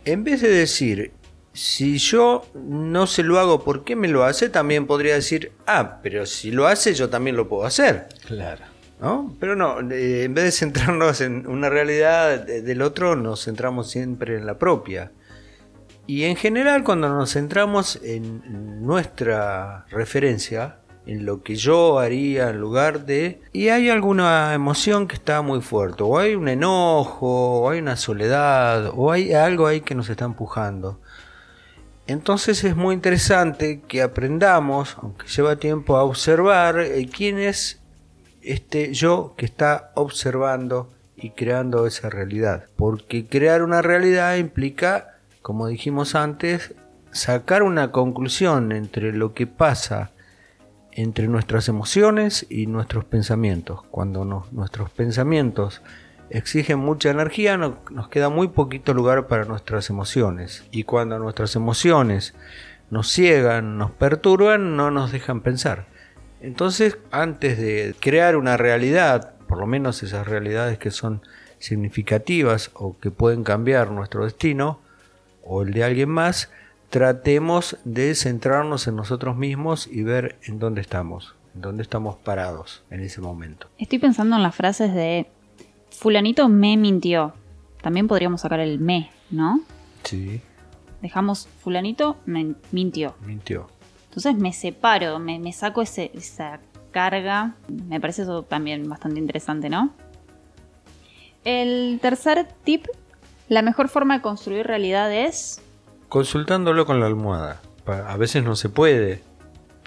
en 0.06 0.24
vez 0.24 0.42
de 0.42 0.50
decir, 0.50 1.12
si 1.54 1.98
yo 1.98 2.46
no 2.56 3.06
se 3.08 3.24
lo 3.24 3.40
hago, 3.40 3.64
¿por 3.64 3.84
qué 3.84 3.96
me 3.96 4.08
lo 4.08 4.24
hace? 4.24 4.50
También 4.50 4.88
podría 4.88 5.16
decir, 5.16 5.52
ah, 5.68 6.00
pero 6.02 6.26
si 6.26 6.52
lo 6.52 6.68
hace, 6.68 6.94
yo 6.94 7.10
también 7.10 7.36
lo 7.36 7.48
puedo 7.48 7.66
hacer. 7.66 8.08
Claro. 8.26 8.66
¿No? 9.02 9.36
Pero 9.40 9.56
no, 9.56 9.80
eh, 9.92 10.24
en 10.24 10.34
vez 10.34 10.46
de 10.46 10.52
centrarnos 10.52 11.20
en 11.22 11.46
una 11.48 11.70
realidad 11.70 12.40
de- 12.46 12.62
del 12.62 12.82
otro, 12.82 13.16
nos 13.16 13.44
centramos 13.44 13.92
siempre 13.92 14.38
en 14.38 14.46
la 14.46 14.58
propia. 14.58 15.12
Y 16.08 16.24
en 16.24 16.36
general, 16.36 16.84
cuando 16.84 17.10
nos 17.10 17.34
centramos 17.34 18.00
en 18.04 18.42
nuestra 18.86 19.86
referencia, 19.90 20.78
en 21.06 21.26
lo 21.26 21.44
que 21.44 21.56
yo 21.56 22.00
haría 22.00 22.50
en 22.50 22.60
lugar 22.60 23.06
de... 23.06 23.42
Y 23.52 23.70
hay 23.70 23.90
alguna 23.90 24.54
emoción 24.54 25.08
que 25.08 25.16
está 25.16 25.42
muy 25.42 25.62
fuerte, 25.62 26.04
o 26.04 26.18
hay 26.18 26.36
un 26.36 26.48
enojo, 26.48 27.62
o 27.62 27.70
hay 27.70 27.80
una 27.80 27.98
soledad, 27.98 28.92
o 28.96 29.12
hay 29.12 29.34
algo 29.34 29.68
ahí 29.68 29.82
que 29.82 29.96
nos 29.96 30.10
está 30.10 30.26
empujando. 30.26 31.00
Entonces 32.08 32.64
es 32.64 32.76
muy 32.76 32.96
interesante 32.96 33.82
que 33.88 34.02
aprendamos, 34.02 34.98
aunque 35.02 35.28
lleva 35.28 35.56
tiempo, 35.56 35.96
a 35.96 36.04
observar 36.04 36.80
eh, 36.80 37.08
quién 37.12 37.40
es 37.40 37.80
este 38.42 38.94
yo 38.94 39.34
que 39.38 39.46
está 39.46 39.92
observando 39.96 40.92
y 41.16 41.30
creando 41.32 41.88
esa 41.88 42.10
realidad. 42.10 42.66
Porque 42.76 43.26
crear 43.26 43.64
una 43.64 43.82
realidad 43.82 44.36
implica, 44.36 45.16
como 45.42 45.68
dijimos 45.68 46.16
antes, 46.16 46.74
sacar 47.12 47.64
una 47.64 47.92
conclusión 47.92 48.74
entre 48.74 49.14
lo 49.14 49.34
que 49.34 49.48
pasa 49.48 50.12
entre 50.96 51.28
nuestras 51.28 51.68
emociones 51.70 52.46
y 52.50 52.68
nuestros 52.68 53.06
pensamientos. 53.06 53.82
Cuando 53.90 54.26
nuestros 54.52 54.90
pensamientos 54.92 55.82
exigen 56.30 56.80
mucha 56.80 57.10
energía, 57.10 57.58
no- 57.58 57.80
nos 57.92 58.10
queda 58.10 58.30
muy 58.30 58.48
poquito 58.48 58.94
lugar 58.94 59.28
para 59.28 59.46
nuestras 59.46 59.90
emociones. 59.90 60.66
Y 60.72 60.84
cuando 60.84 61.20
nuestras 61.20 61.56
emociones 61.56 62.34
nos 62.90 63.08
ciegan, 63.10 63.78
nos 63.78 63.92
perturban, 63.92 64.76
no 64.76 64.92
nos 64.92 65.12
dejan 65.12 65.42
pensar. 65.42 65.88
Entonces, 66.42 66.98
antes 67.12 67.58
de 67.58 67.96
crear 68.00 68.36
una 68.36 68.58
realidad, 68.58 69.34
por 69.48 69.58
lo 69.60 69.66
menos 69.66 70.04
esas 70.04 70.28
realidades 70.28 70.78
que 70.78 70.92
son 70.92 71.22
significativas 71.60 72.72
o 72.74 72.98
que 73.00 73.12
pueden 73.12 73.44
cambiar 73.44 73.92
nuestro 73.92 74.26
destino 74.26 74.80
o 75.44 75.64
el 75.64 75.74
de 75.74 75.84
alguien 75.84 76.10
más, 76.10 76.52
tratemos 76.94 77.76
de 77.86 78.14
centrarnos 78.14 78.86
en 78.88 78.96
nosotros 78.96 79.36
mismos 79.36 79.88
y 79.88 80.04
ver 80.04 80.38
en 80.44 80.60
dónde 80.60 80.80
estamos, 80.82 81.34
en 81.56 81.62
dónde 81.62 81.82
estamos 81.82 82.18
parados 82.18 82.84
en 82.92 83.00
ese 83.00 83.20
momento. 83.20 83.68
Estoy 83.80 83.98
pensando 83.98 84.36
en 84.36 84.44
las 84.44 84.54
frases 84.54 84.94
de 84.94 85.26
fulanito 85.90 86.48
me 86.50 86.78
mintió. 86.78 87.34
También 87.82 88.08
podríamos 88.08 88.42
sacar 88.42 88.60
el 88.60 88.78
me, 88.78 89.10
¿no? 89.32 89.62
Sí, 90.04 90.40
Dejamos 91.02 91.48
fulanito 91.64 92.18
me 92.28 92.54
mintió. 92.72 93.16
mintió. 93.26 93.68
Entonces 94.10 94.36
me 94.36 94.54
separo, 94.54 95.18
me, 95.18 95.40
me 95.40 95.52
saco 95.52 95.82
ese- 95.82 96.12
esa 96.14 96.60
carga. 96.92 97.56
Me 97.90 98.00
parece 98.00 98.22
eso 98.22 98.44
también 98.44 98.88
bastante 98.88 99.20
interesante, 99.20 99.68
¿no? 99.68 99.96
El 101.44 101.98
tercer 102.04 102.48
tip, 102.64 102.86
la 103.50 103.64
mejor 103.64 103.90
forma 103.90 104.18
de 104.18 104.22
construir 104.22 104.68
realidad 104.68 105.12
es... 105.12 105.60
Consultándolo 106.14 106.86
con 106.86 107.00
la 107.00 107.08
almohada. 107.08 107.60
A 107.88 108.18
veces 108.18 108.44
no 108.44 108.56
se 108.56 108.70
puede, 108.70 109.24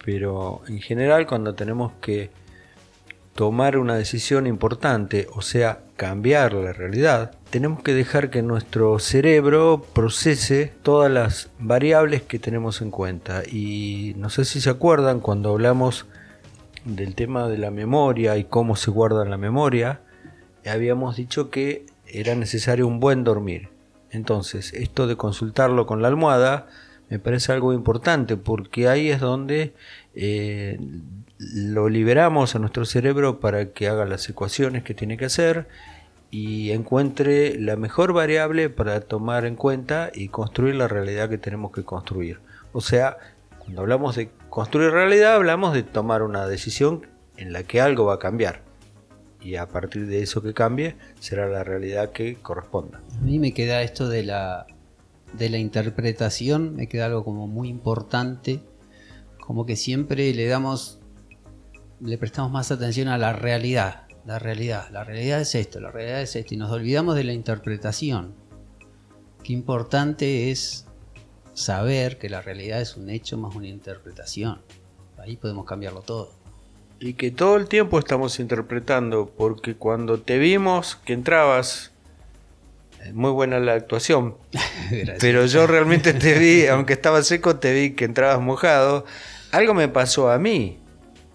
pero 0.04 0.60
en 0.66 0.80
general 0.80 1.24
cuando 1.24 1.54
tenemos 1.54 1.92
que 2.00 2.32
tomar 3.36 3.78
una 3.78 3.94
decisión 3.94 4.48
importante, 4.48 5.28
o 5.32 5.40
sea, 5.40 5.82
cambiar 5.94 6.52
la 6.54 6.72
realidad, 6.72 7.36
tenemos 7.50 7.80
que 7.84 7.94
dejar 7.94 8.30
que 8.30 8.42
nuestro 8.42 8.98
cerebro 8.98 9.86
procese 9.92 10.72
todas 10.82 11.12
las 11.12 11.50
variables 11.60 12.22
que 12.22 12.40
tenemos 12.40 12.82
en 12.82 12.90
cuenta. 12.90 13.44
Y 13.46 14.14
no 14.16 14.28
sé 14.28 14.44
si 14.44 14.60
se 14.60 14.70
acuerdan 14.70 15.20
cuando 15.20 15.52
hablamos 15.52 16.06
del 16.84 17.14
tema 17.14 17.46
de 17.46 17.58
la 17.58 17.70
memoria 17.70 18.36
y 18.36 18.42
cómo 18.42 18.74
se 18.74 18.90
guarda 18.90 19.24
la 19.24 19.36
memoria, 19.36 20.00
habíamos 20.68 21.14
dicho 21.14 21.50
que 21.50 21.86
era 22.08 22.34
necesario 22.34 22.88
un 22.88 22.98
buen 22.98 23.22
dormir. 23.22 23.75
Entonces, 24.10 24.72
esto 24.72 25.06
de 25.06 25.16
consultarlo 25.16 25.86
con 25.86 26.02
la 26.02 26.08
almohada 26.08 26.66
me 27.08 27.18
parece 27.18 27.52
algo 27.52 27.72
importante 27.72 28.36
porque 28.36 28.88
ahí 28.88 29.10
es 29.10 29.20
donde 29.20 29.74
eh, 30.14 30.78
lo 31.38 31.88
liberamos 31.88 32.54
a 32.54 32.58
nuestro 32.58 32.84
cerebro 32.84 33.40
para 33.40 33.72
que 33.72 33.88
haga 33.88 34.04
las 34.06 34.28
ecuaciones 34.28 34.82
que 34.82 34.94
tiene 34.94 35.16
que 35.16 35.26
hacer 35.26 35.68
y 36.30 36.72
encuentre 36.72 37.58
la 37.60 37.76
mejor 37.76 38.12
variable 38.12 38.70
para 38.70 39.00
tomar 39.00 39.44
en 39.44 39.54
cuenta 39.54 40.10
y 40.12 40.28
construir 40.28 40.74
la 40.74 40.88
realidad 40.88 41.28
que 41.28 41.38
tenemos 41.38 41.72
que 41.72 41.84
construir. 41.84 42.40
O 42.72 42.80
sea, 42.80 43.18
cuando 43.58 43.82
hablamos 43.82 44.16
de 44.16 44.30
construir 44.50 44.90
realidad, 44.90 45.34
hablamos 45.34 45.74
de 45.74 45.82
tomar 45.82 46.22
una 46.22 46.46
decisión 46.46 47.06
en 47.36 47.52
la 47.52 47.62
que 47.62 47.80
algo 47.80 48.06
va 48.06 48.14
a 48.14 48.18
cambiar. 48.18 48.65
Y 49.40 49.56
a 49.56 49.68
partir 49.68 50.06
de 50.06 50.22
eso 50.22 50.42
que 50.42 50.54
cambie, 50.54 50.96
será 51.20 51.46
la 51.48 51.62
realidad 51.62 52.10
que 52.12 52.36
corresponda. 52.36 53.00
A 53.16 53.20
mí 53.20 53.38
me 53.38 53.52
queda 53.52 53.82
esto 53.82 54.08
de 54.08 54.22
la, 54.22 54.66
de 55.34 55.50
la 55.50 55.58
interpretación, 55.58 56.74
me 56.74 56.88
queda 56.88 57.06
algo 57.06 57.24
como 57.24 57.46
muy 57.46 57.68
importante, 57.68 58.60
como 59.38 59.66
que 59.66 59.76
siempre 59.76 60.32
le 60.34 60.46
damos, 60.46 61.00
le 62.00 62.18
prestamos 62.18 62.50
más 62.50 62.72
atención 62.72 63.08
a 63.08 63.18
la 63.18 63.32
realidad, 63.32 64.06
la 64.24 64.38
realidad, 64.38 64.90
la 64.90 65.04
realidad 65.04 65.40
es 65.40 65.54
esto, 65.54 65.78
la 65.80 65.90
realidad 65.90 66.22
es 66.22 66.34
esto, 66.34 66.54
y 66.54 66.56
nos 66.56 66.72
olvidamos 66.72 67.14
de 67.14 67.24
la 67.24 67.32
interpretación. 67.32 68.34
Qué 69.44 69.52
importante 69.52 70.50
es 70.50 70.86
saber 71.54 72.18
que 72.18 72.28
la 72.28 72.42
realidad 72.42 72.80
es 72.80 72.96
un 72.96 73.08
hecho 73.08 73.38
más 73.38 73.54
una 73.54 73.68
interpretación. 73.68 74.60
Ahí 75.18 75.36
podemos 75.36 75.64
cambiarlo 75.64 76.02
todo. 76.02 76.32
Y 76.98 77.14
que 77.14 77.30
todo 77.30 77.56
el 77.56 77.68
tiempo 77.68 77.98
estamos 77.98 78.40
interpretando, 78.40 79.26
porque 79.36 79.74
cuando 79.74 80.20
te 80.20 80.38
vimos 80.38 80.96
que 80.96 81.12
entrabas, 81.12 81.92
eh, 83.04 83.12
muy 83.12 83.30
buena 83.32 83.60
la 83.60 83.74
actuación, 83.74 84.36
pero 85.20 85.44
yo 85.44 85.66
realmente 85.66 86.14
te 86.14 86.38
vi, 86.38 86.66
aunque 86.68 86.94
estaba 86.94 87.22
seco, 87.22 87.56
te 87.56 87.74
vi 87.74 87.90
que 87.90 88.06
entrabas 88.06 88.40
mojado. 88.40 89.04
Algo 89.52 89.74
me 89.74 89.88
pasó 89.88 90.30
a 90.30 90.38
mí, 90.38 90.78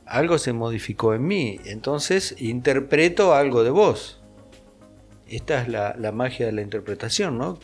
algo 0.08 0.39
se 0.39 0.52
modificó 0.52 1.13
en 1.13 1.28
mí, 1.28 1.60
entonces 1.65 2.36
interpreto 2.39 3.36
algo 3.36 3.63
de 3.63 3.69
vos. 3.69 4.19
Esta 5.28 5.62
es 5.62 5.69
la, 5.69 5.95
la 5.97 6.12
magia 6.12 6.47
de 6.47 6.52
la 6.54 6.62
interpretación, 6.62 7.38
¿no? 7.38 7.60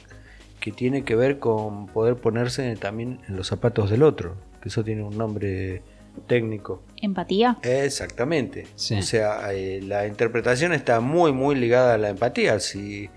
Que 0.59 0.71
tiene 0.71 1.03
que 1.03 1.15
ver 1.15 1.39
con 1.39 1.87
poder 1.87 2.15
ponerse 2.15 2.75
también 2.75 3.21
en 3.27 3.35
los 3.35 3.47
zapatos 3.47 3.89
del 3.89 4.03
otro, 4.03 4.35
que 4.61 4.69
eso 4.69 4.83
tiene 4.83 5.03
un 5.03 5.17
nombre 5.17 5.81
técnico. 6.27 6.83
Empatía. 7.01 7.57
Exactamente. 7.63 8.67
Sí. 8.75 8.95
O 8.95 9.01
sea, 9.01 9.53
eh, 9.53 9.81
la 9.83 10.07
interpretación 10.07 10.73
está 10.73 10.99
muy, 10.99 11.31
muy 11.31 11.55
ligada 11.55 11.93
a 11.93 11.97
la 11.97 12.09
empatía. 12.09 12.59
Si 12.59 13.09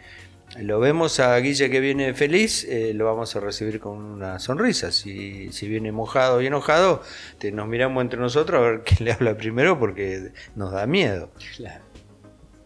lo 0.58 0.80
vemos 0.80 1.20
a 1.20 1.36
Guille 1.38 1.70
que 1.70 1.80
viene 1.80 2.12
feliz, 2.12 2.64
eh, 2.64 2.92
lo 2.94 3.04
vamos 3.06 3.34
a 3.36 3.40
recibir 3.40 3.80
con 3.80 3.96
una 3.98 4.38
sonrisa. 4.38 4.90
Si, 4.92 5.50
si 5.52 5.68
viene 5.68 5.92
mojado 5.92 6.42
y 6.42 6.46
enojado, 6.46 7.02
te- 7.38 7.52
nos 7.52 7.68
miramos 7.68 8.02
entre 8.02 8.18
nosotros 8.20 8.58
a 8.60 8.64
ver 8.70 8.82
quién 8.84 9.04
le 9.04 9.12
habla 9.12 9.36
primero 9.36 9.78
porque 9.78 10.32
nos 10.56 10.72
da 10.72 10.86
miedo. 10.86 11.30
Claro. 11.56 11.84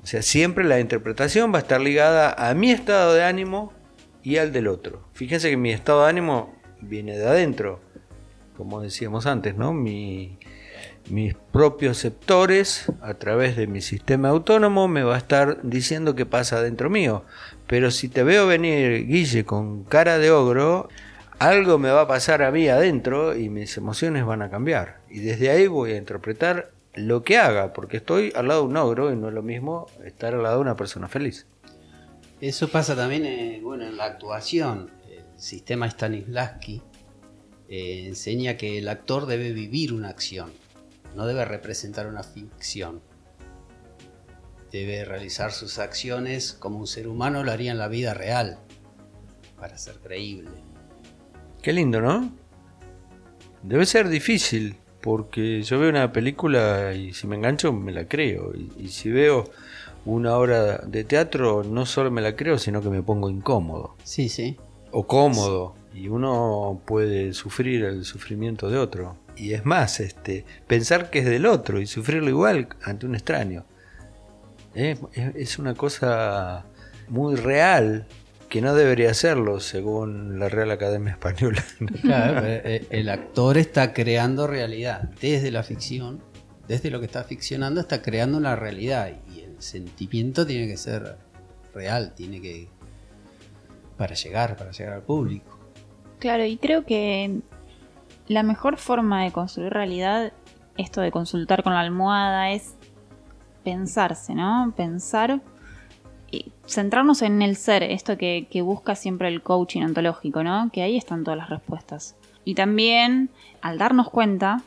O 0.02 0.06
sea, 0.06 0.20
siempre 0.22 0.64
la 0.64 0.80
interpretación 0.80 1.52
va 1.52 1.58
a 1.58 1.62
estar 1.62 1.80
ligada 1.80 2.32
a 2.32 2.54
mi 2.54 2.70
estado 2.70 3.14
de 3.14 3.22
ánimo 3.24 3.72
y 4.22 4.36
al 4.38 4.52
del 4.52 4.68
otro. 4.68 5.06
Fíjense 5.12 5.48
que 5.50 5.56
mi 5.56 5.70
estado 5.72 6.02
de 6.04 6.10
ánimo 6.10 6.54
viene 6.80 7.16
de 7.16 7.26
adentro, 7.26 7.80
como 8.56 8.80
decíamos 8.80 9.26
antes, 9.26 9.54
mis 11.10 11.34
propios 11.52 11.98
sectores, 11.98 12.86
a 13.00 13.14
través 13.14 13.56
de 13.56 13.66
mi 13.66 13.80
sistema 13.80 14.30
autónomo, 14.30 14.88
me 14.88 15.02
va 15.02 15.16
a 15.16 15.18
estar 15.18 15.58
diciendo 15.62 16.14
qué 16.14 16.26
pasa 16.26 16.62
dentro 16.62 16.88
mío. 16.88 17.24
Pero 17.66 17.90
si 17.90 18.08
te 18.08 18.22
veo 18.22 18.46
venir, 18.46 19.06
Guille, 19.06 19.44
con 19.44 19.84
cara 19.84 20.18
de 20.18 20.30
ogro, 20.30 20.88
algo 21.38 21.78
me 21.78 21.90
va 21.90 22.02
a 22.02 22.08
pasar 22.08 22.42
a 22.42 22.50
mí 22.50 22.68
adentro 22.68 23.36
y 23.36 23.48
mis 23.48 23.76
emociones 23.76 24.24
van 24.24 24.42
a 24.42 24.50
cambiar. 24.50 25.00
Y 25.10 25.20
desde 25.20 25.50
ahí 25.50 25.66
voy 25.66 25.92
a 25.92 25.96
interpretar 25.96 26.70
lo 26.94 27.24
que 27.24 27.38
haga, 27.38 27.72
porque 27.72 27.96
estoy 27.96 28.32
al 28.34 28.48
lado 28.48 28.62
de 28.62 28.68
un 28.68 28.76
ogro 28.76 29.12
y 29.12 29.16
no 29.16 29.28
es 29.28 29.34
lo 29.34 29.42
mismo 29.42 29.86
estar 30.04 30.34
al 30.34 30.42
lado 30.42 30.56
de 30.56 30.62
una 30.62 30.76
persona 30.76 31.08
feliz. 31.08 31.46
Eso 32.40 32.68
pasa 32.68 32.94
también 32.94 33.24
eh, 33.26 33.60
bueno, 33.62 33.84
en 33.84 33.96
la 33.96 34.04
actuación. 34.04 34.90
El 35.08 35.40
sistema 35.40 35.88
Stanislavski 35.88 36.82
eh, 37.68 38.04
enseña 38.06 38.56
que 38.56 38.78
el 38.78 38.88
actor 38.88 39.26
debe 39.26 39.52
vivir 39.52 39.92
una 39.92 40.08
acción, 40.08 40.52
no 41.14 41.26
debe 41.26 41.44
representar 41.44 42.06
una 42.06 42.22
ficción. 42.22 43.00
Debe 44.70 45.04
realizar 45.04 45.52
sus 45.52 45.78
acciones 45.78 46.52
como 46.52 46.78
un 46.78 46.86
ser 46.86 47.06
humano 47.06 47.44
lo 47.44 47.52
haría 47.52 47.70
en 47.70 47.78
la 47.78 47.88
vida 47.88 48.12
real, 48.12 48.58
para 49.58 49.78
ser 49.78 49.94
creíble. 49.96 50.50
Qué 51.62 51.72
lindo, 51.72 52.00
¿no? 52.00 52.32
Debe 53.62 53.86
ser 53.86 54.08
difícil, 54.08 54.76
porque 55.00 55.62
yo 55.62 55.78
veo 55.78 55.90
una 55.90 56.12
película 56.12 56.92
y 56.92 57.14
si 57.14 57.26
me 57.26 57.36
engancho 57.36 57.72
me 57.72 57.92
la 57.92 58.08
creo. 58.08 58.52
Y, 58.54 58.72
y 58.76 58.88
si 58.88 59.10
veo 59.10 59.50
una 60.04 60.36
obra 60.36 60.78
de 60.78 61.04
teatro, 61.04 61.62
no 61.64 61.86
solo 61.86 62.10
me 62.10 62.20
la 62.20 62.36
creo, 62.36 62.58
sino 62.58 62.82
que 62.82 62.90
me 62.90 63.02
pongo 63.02 63.30
incómodo. 63.30 63.96
Sí, 64.02 64.28
sí. 64.28 64.56
O 64.90 65.06
cómodo. 65.06 65.74
Y 65.94 66.08
uno 66.08 66.82
puede 66.86 67.32
sufrir 67.34 67.84
el 67.84 68.04
sufrimiento 68.04 68.68
de 68.68 68.78
otro. 68.78 69.16
Y 69.36 69.52
es 69.52 69.64
más, 69.64 70.00
este, 70.00 70.44
pensar 70.66 71.08
que 71.10 71.20
es 71.20 71.24
del 71.24 71.46
otro 71.46 71.80
y 71.80 71.86
sufrirlo 71.86 72.28
igual 72.30 72.68
ante 72.82 73.06
un 73.06 73.14
extraño. 73.14 73.64
Es, 74.74 74.98
es- 75.12 75.34
es 75.36 75.58
una 75.58 75.74
cosa 75.74 76.64
muy 77.08 77.36
real 77.36 78.06
que 78.48 78.60
no 78.60 78.74
debería 78.74 79.14
serlo 79.14 79.58
según 79.60 80.38
la 80.38 80.48
Real 80.48 80.70
Academia 80.70 81.12
Española. 81.12 81.64
Claro, 82.02 82.40
pero, 82.42 82.68
eh, 82.68 82.86
el 82.90 83.08
actor 83.08 83.56
está 83.58 83.92
creando 83.92 84.46
realidad 84.46 85.10
desde 85.20 85.50
la 85.50 85.62
ficción, 85.62 86.22
desde 86.68 86.90
lo 86.90 86.98
que 87.00 87.06
está 87.06 87.24
ficcionando 87.24 87.80
está 87.80 88.00
creando 88.02 88.36
una 88.38 88.56
realidad 88.56 89.12
y 89.32 89.40
el 89.40 89.60
sentimiento 89.60 90.46
tiene 90.46 90.66
que 90.68 90.76
ser 90.76 91.16
real, 91.74 92.14
tiene 92.14 92.40
que 92.40 92.68
para 93.96 94.14
llegar, 94.14 94.56
para 94.56 94.70
llegar 94.72 94.94
al 94.94 95.02
público. 95.02 95.58
Claro, 96.24 96.46
y 96.46 96.56
creo 96.56 96.86
que 96.86 97.42
la 98.28 98.42
mejor 98.42 98.78
forma 98.78 99.24
de 99.24 99.30
construir 99.30 99.74
realidad, 99.74 100.32
esto 100.78 101.02
de 101.02 101.10
consultar 101.10 101.62
con 101.62 101.74
la 101.74 101.80
almohada, 101.80 102.50
es 102.50 102.76
pensarse, 103.62 104.34
¿no? 104.34 104.72
Pensar 104.74 105.42
y 106.30 106.50
centrarnos 106.66 107.20
en 107.20 107.42
el 107.42 107.56
ser, 107.56 107.82
esto 107.82 108.16
que, 108.16 108.48
busca 108.62 108.94
siempre 108.94 109.28
el 109.28 109.42
coaching 109.42 109.82
ontológico, 109.82 110.42
¿no? 110.42 110.70
Que 110.72 110.80
ahí 110.80 110.96
están 110.96 111.24
todas 111.24 111.36
las 111.36 111.50
respuestas. 111.50 112.16
Y 112.46 112.54
también, 112.54 113.28
al 113.60 113.76
darnos 113.76 114.08
cuenta 114.08 114.62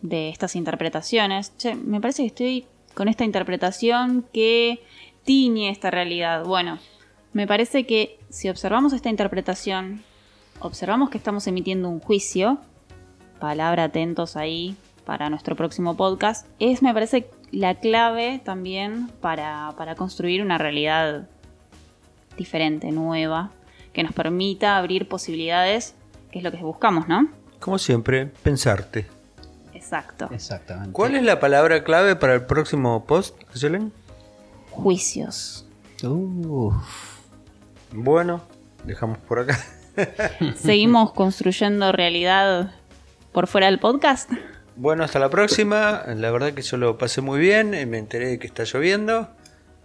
de 0.00 0.30
estas 0.30 0.56
interpretaciones, 0.56 1.54
che, 1.58 1.74
me 1.74 2.00
parece 2.00 2.22
que 2.22 2.28
estoy 2.28 2.66
con 2.94 3.08
esta 3.08 3.24
interpretación 3.24 4.24
que 4.32 4.82
tiñe 5.22 5.68
esta 5.68 5.90
realidad. 5.90 6.46
Bueno, 6.46 6.78
me 7.34 7.46
parece 7.46 7.84
que 7.84 8.18
si 8.30 8.48
observamos 8.48 8.94
esta 8.94 9.10
interpretación, 9.10 10.02
observamos 10.60 11.10
que 11.10 11.18
estamos 11.18 11.46
emitiendo 11.46 11.88
un 11.88 12.00
juicio, 12.00 12.58
palabra 13.38 13.84
atentos 13.84 14.36
ahí 14.36 14.76
para 15.04 15.30
nuestro 15.30 15.56
próximo 15.56 15.96
podcast, 15.96 16.46
es 16.58 16.82
me 16.82 16.92
parece 16.94 17.28
la 17.50 17.74
clave 17.74 18.40
también 18.44 19.08
para, 19.20 19.74
para 19.76 19.94
construir 19.94 20.42
una 20.42 20.58
realidad 20.58 21.28
diferente, 22.36 22.90
nueva, 22.90 23.50
que 23.92 24.02
nos 24.02 24.12
permita 24.12 24.76
abrir 24.76 25.08
posibilidades, 25.08 25.94
que 26.30 26.38
es 26.38 26.44
lo 26.44 26.50
que 26.50 26.58
buscamos, 26.58 27.06
¿no? 27.06 27.28
Como 27.60 27.78
siempre, 27.78 28.26
pensarte. 28.26 29.06
Exacto. 29.72 30.28
Exactamente. 30.32 30.92
¿Cuál 30.92 31.14
es 31.14 31.22
la 31.22 31.40
palabra 31.40 31.84
clave 31.84 32.16
para 32.16 32.34
el 32.34 32.46
próximo 32.46 33.04
post, 33.04 33.36
Ayelen? 33.54 33.92
Juicios. 34.70 35.66
Uf. 36.02 36.74
Bueno, 37.92 38.42
dejamos 38.84 39.18
por 39.18 39.38
acá. 39.40 39.58
Seguimos 40.56 41.12
construyendo 41.12 41.92
realidad 41.92 42.72
por 43.32 43.46
fuera 43.46 43.66
del 43.66 43.78
podcast. 43.78 44.30
Bueno, 44.76 45.04
hasta 45.04 45.18
la 45.18 45.30
próxima. 45.30 46.02
La 46.16 46.30
verdad 46.30 46.52
que 46.52 46.62
yo 46.62 46.76
lo 46.76 46.98
pasé 46.98 47.20
muy 47.20 47.38
bien. 47.38 47.74
y 47.74 47.86
Me 47.86 47.98
enteré 47.98 48.28
de 48.28 48.38
que 48.38 48.46
está 48.46 48.64
lloviendo. 48.64 49.28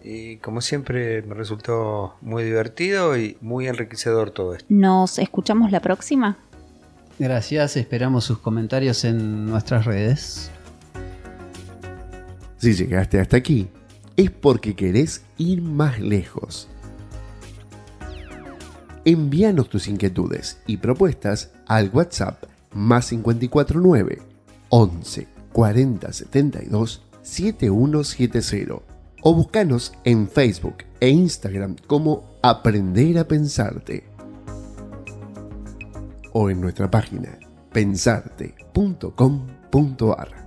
Y 0.04 0.38
como 0.38 0.62
siempre 0.62 1.22
me 1.24 1.36
resultó 1.36 2.16
muy 2.22 2.44
divertido 2.44 3.18
y 3.18 3.38
muy 3.42 3.68
enriquecedor 3.68 4.32
todo 4.32 4.56
esto. 4.56 4.66
Nos 4.70 5.20
escuchamos 5.20 5.72
la 5.72 5.82
próxima. 5.82 6.38
Gracias, 7.20 7.76
esperamos 7.76 8.24
sus 8.24 8.40
comentarios 8.40 9.04
en 9.04 9.46
nuestras 9.46 9.86
redes. 9.86 10.52
Si 12.58 12.74
llegaste 12.74 13.20
hasta 13.20 13.36
aquí, 13.36 13.68
es 14.16 14.32
porque 14.32 14.74
querés 14.74 15.26
ir 15.38 15.62
más 15.62 16.00
lejos. 16.00 16.70
Envíanos 19.06 19.70
tus 19.70 19.88
inquietudes 19.88 20.62
y 20.68 20.78
propuestas 20.78 21.52
al 21.68 21.90
WhatsApp 21.94 22.44
más 22.74 23.10
549 23.10 24.22
11 24.70 25.28
40 25.54 26.14
72 26.14 27.04
7170 27.22 28.82
o 29.22 29.34
búscanos 29.34 29.94
en 30.04 30.30
Facebook 30.30 30.78
e 31.00 31.10
Instagram 31.10 31.78
como 31.88 32.30
Aprender 32.42 33.18
a 33.20 33.28
Pensarte 33.28 34.04
o 36.32 36.50
en 36.50 36.62
nuestra 36.62 36.90
página 36.90 37.38
pensarte.com.ar. 37.72 40.39